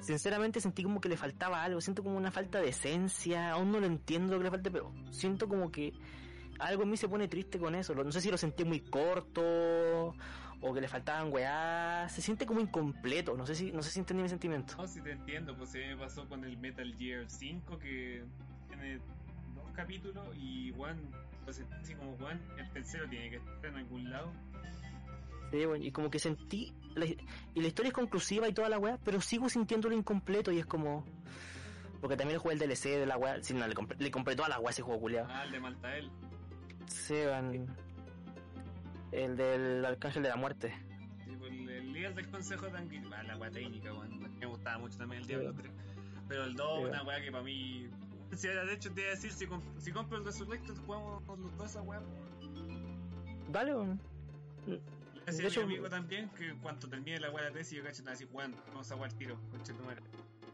[0.00, 3.80] Sinceramente sentí como que le faltaba algo, siento como una falta de esencia, aún no
[3.80, 5.94] lo entiendo lo que le falta, pero siento como que
[6.58, 7.94] algo en mí se pone triste con eso.
[7.94, 10.12] No sé si lo sentí muy corto
[10.60, 14.00] o que le faltaban weá, se siente como incompleto, no sé si no sé si
[14.00, 14.74] entendí mi sentimiento.
[14.76, 18.24] No, si te entiendo, pues se me pasó con el Metal Gear 5 que
[19.84, 20.98] capítulos y Juan,
[21.44, 24.32] pues así como Juan, el tercero tiene que estar en algún lado.
[25.50, 26.72] Sí, bueno, y como que sentí.
[26.94, 30.58] la- y la historia es conclusiva y toda la weá, pero sigo sintiéndolo incompleto y
[30.58, 31.04] es como.
[32.00, 33.42] Porque también jugué el DLC de la weá.
[33.42, 35.28] Sí, no, le compré, le compré toda la weá ese juego culiado.
[35.30, 36.10] Ah, el de Maltael.
[36.86, 37.76] Sí, van-
[39.12, 40.74] El del Arcángel de la Muerte.
[41.24, 44.38] Sí, pues, el, el líder del consejo de ah, la weá técnica, weón.
[44.38, 45.58] Me gustaba mucho también el Diablo Sí.
[45.62, 45.72] 3.
[46.28, 46.84] Pero el 2 Sí.
[46.90, 47.88] una weá que para mí.
[48.36, 51.22] Si era, de hecho, te iba a decir, si, comp- si compro el Resurrected, jugamos
[51.38, 52.00] los dos esa weá.
[53.50, 54.00] Dale, weón.
[55.26, 57.84] Decía De a hecho- mi amigo también que cuando termine la weá de tesis, yo
[57.84, 60.02] cacho, nada así, weón, vamos a jugar el tiro, conche tu madre.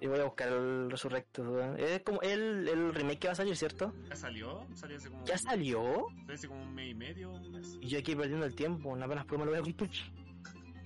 [0.01, 1.79] Y voy a buscar el Resurrected, weón.
[1.79, 3.93] Es como el, el remake que va a salir, ¿cierto?
[4.09, 4.67] ¿Ya salió?
[4.75, 5.25] Salió hace como.
[5.27, 6.07] ¿Ya salió?
[6.33, 7.79] Hace como un mes y medio, un mes.
[7.81, 9.91] Y yo aquí perdiendo el tiempo, apenas prueba lo voy a comprar.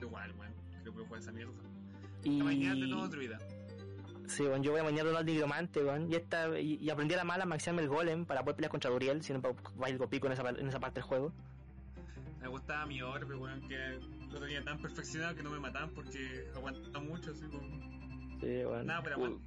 [0.01, 0.53] Igual, weón.
[0.71, 1.53] Creo que voy a jugar esa mierda.
[2.25, 2.39] Y...
[2.39, 3.39] La mañana de todo otro vida.
[4.27, 7.19] Sí, bueno, yo voy a mañana al nigromante, weón, y, esta, y, y aprendí a
[7.19, 9.99] la mala maxearme el golem para poder pelear contra Duriel, si no va a ir
[10.09, 11.33] pico en esa, en esa parte del juego.
[12.41, 13.99] Me gustaba mi orbe, weón, que
[14.31, 17.69] lo tenía tan perfeccionado que no me mataban porque aguantaba mucho, así como.
[18.41, 18.87] Sí, weón.
[18.87, 19.41] Nada, pero U-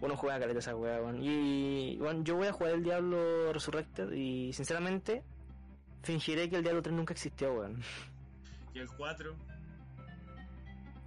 [0.00, 1.22] Uno juega caleta esa weá, weón.
[1.22, 5.22] Y, bueno, yo voy a jugar el Diablo Resurrected y, sinceramente,
[6.02, 7.80] fingiré que el Diablo 3 nunca existió, weón.
[8.74, 9.34] Y el 4,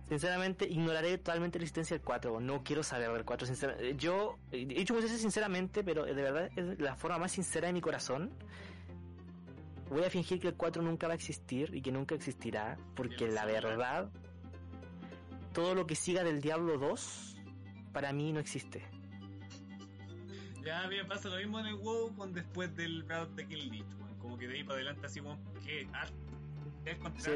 [0.09, 2.45] Sinceramente, ignoraré totalmente la existencia del 4, weón.
[2.45, 3.95] No quiero saber del 4, sinceramente.
[3.97, 7.73] Yo, he dicho muchas veces sinceramente, pero de verdad es la forma más sincera de
[7.73, 8.31] mi corazón.
[9.89, 13.27] Voy a fingir que el 4 nunca va a existir y que nunca existirá, porque
[13.27, 14.09] la verdad,
[15.53, 17.37] todo lo que siga del Diablo 2,
[17.91, 18.85] para mí no existe.
[20.63, 23.45] ya a mí me pasa lo mismo en el WoW con después del round de
[23.45, 23.85] Kill.
[24.19, 25.87] Como que de ahí para adelante, así, weón, que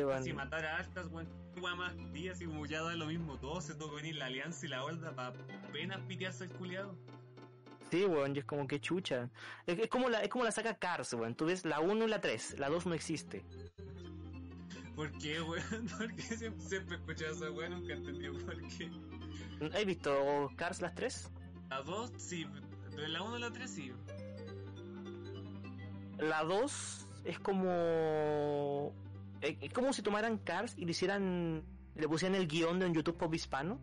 [0.05, 0.27] weón.
[0.27, 1.27] y matar a hartas, weón.
[1.53, 4.15] Qué weá más días y como ya da lo mismo todo, se tuvo que venir
[4.15, 5.33] la alianza y la horda para
[5.67, 6.95] apenas pitearse el culiado.
[7.89, 9.29] Sí, weón, y es como que chucha.
[9.65, 11.35] Es, es como la, es como la saga Cars, weón.
[11.35, 13.43] Tú ves la 1 y la 3, la 2 no existe.
[14.95, 15.87] ¿Por qué, weón?
[15.97, 18.91] Porque siempre, siempre he escuchado esa weón, nunca he entendido por qué.
[19.73, 21.31] ¿Has visto Cars las 3?
[21.69, 22.45] La 2, sí,
[22.95, 23.93] de la 1 a la 3, sí.
[26.17, 28.93] La 2 es como.
[29.41, 31.63] Es es como si tomaran Cars y le hicieran.
[31.95, 33.79] Le pusieran el guion de un YouTube pop hispano.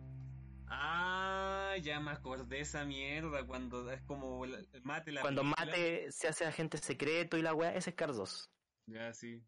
[0.67, 5.65] Ah, ya me acordé esa mierda cuando es como el mate la Cuando película.
[5.65, 8.51] Mate se hace agente secreto y la weá, ese es Cars 2.
[8.87, 9.43] Ya, sí.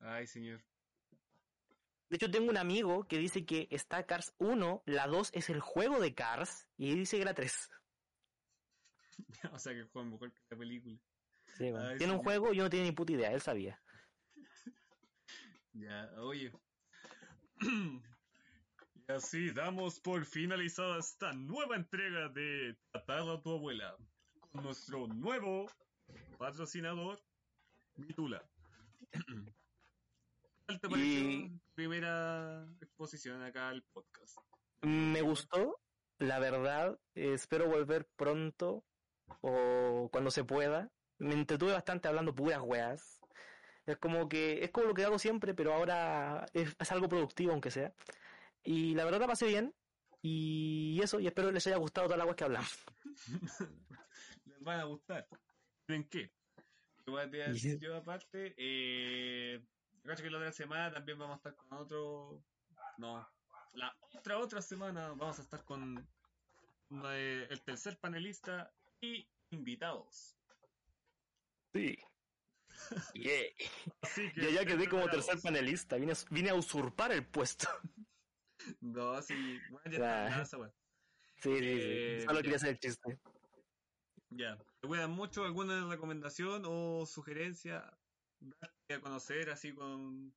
[0.00, 0.62] Ay, señor.
[2.08, 5.60] De hecho, tengo un amigo que dice que está Cars 1, la 2 es el
[5.60, 7.70] juego de Cars y dice que la 3.
[9.52, 10.98] o sea que juega mejor que la película.
[11.56, 11.86] Sí, weón.
[11.86, 13.80] Ay, Tiene un juego y yo no tiene ni puta idea, él sabía.
[15.72, 16.52] Ya, oye.
[17.60, 23.96] y así damos por finalizada esta nueva entrega de Tratar a tu abuela
[24.50, 25.70] con nuestro nuevo
[26.38, 27.18] patrocinador,
[27.96, 28.42] Mitula.
[30.66, 34.38] ¿Cuál te pareció Y- primera exposición acá al podcast?
[34.82, 35.80] Me gustó,
[36.18, 36.98] la verdad.
[37.14, 38.84] espero volver pronto
[39.40, 40.90] o cuando se pueda.
[41.18, 43.20] Me entretuve bastante hablando puras weas.
[43.86, 47.52] Es como que es como lo que hago siempre, pero ahora es, es algo productivo,
[47.52, 47.92] aunque sea.
[48.62, 49.74] Y la verdad la pasé bien.
[50.22, 52.78] Y eso, y espero les haya gustado todas las weas que hablamos.
[54.44, 55.26] Les van a gustar.
[55.88, 56.30] ¿En qué?
[57.04, 58.54] ¿Qué voy a decir yo aparte?
[58.56, 59.60] Eh,
[60.04, 62.44] que la otra semana también vamos a estar con otro.
[62.98, 63.28] No.
[63.74, 66.08] La otra, otra semana vamos a estar con
[67.06, 70.36] eh, el tercer panelista y invitados.
[71.72, 71.98] Sí.
[73.14, 73.44] Yeah.
[74.02, 75.96] Así que Yo ya quedé como tercer panelista.
[75.96, 77.68] Vine a, vine a usurpar el puesto.
[78.80, 79.60] No, sí.
[79.70, 80.28] Bueno, ya Ah.
[80.28, 80.70] está, esa wea.
[81.42, 82.26] Sí, sí, Eh, sí.
[82.26, 83.18] Solo quería hacer el chiste.
[84.30, 84.56] Ya.
[84.80, 85.44] ¿Te cuidan mucho?
[85.44, 87.98] ¿Alguna recomendación o sugerencia?
[88.38, 90.32] Darte a conocer así con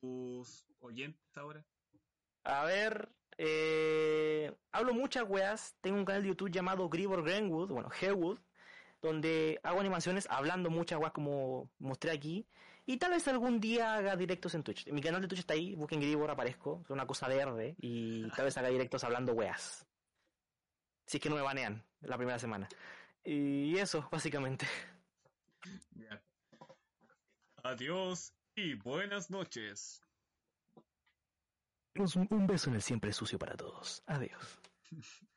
[0.00, 1.64] tus oyentes ahora.
[2.44, 3.08] A ver,
[3.38, 5.76] eh, hablo muchas weas.
[5.80, 8.38] Tengo un canal de YouTube llamado Gribor Greenwood, bueno, Harewood,
[9.02, 12.46] donde hago animaciones hablando muchas weas como mostré aquí.
[12.88, 14.86] Y tal vez algún día haga directos en Twitch.
[14.92, 16.82] Mi canal de Twitch está ahí, busquen Gribor, aparezco.
[16.84, 17.74] Es una cosa verde.
[17.80, 19.84] Y tal vez haga directos hablando weas.
[21.06, 22.68] Si es que no me banean la primera semana.
[23.24, 24.66] Y eso, básicamente.
[25.96, 26.22] Ya.
[27.64, 30.00] Adiós y buenas noches.
[31.96, 34.04] Un, un beso en el siempre sucio para todos.
[34.06, 34.60] Adiós.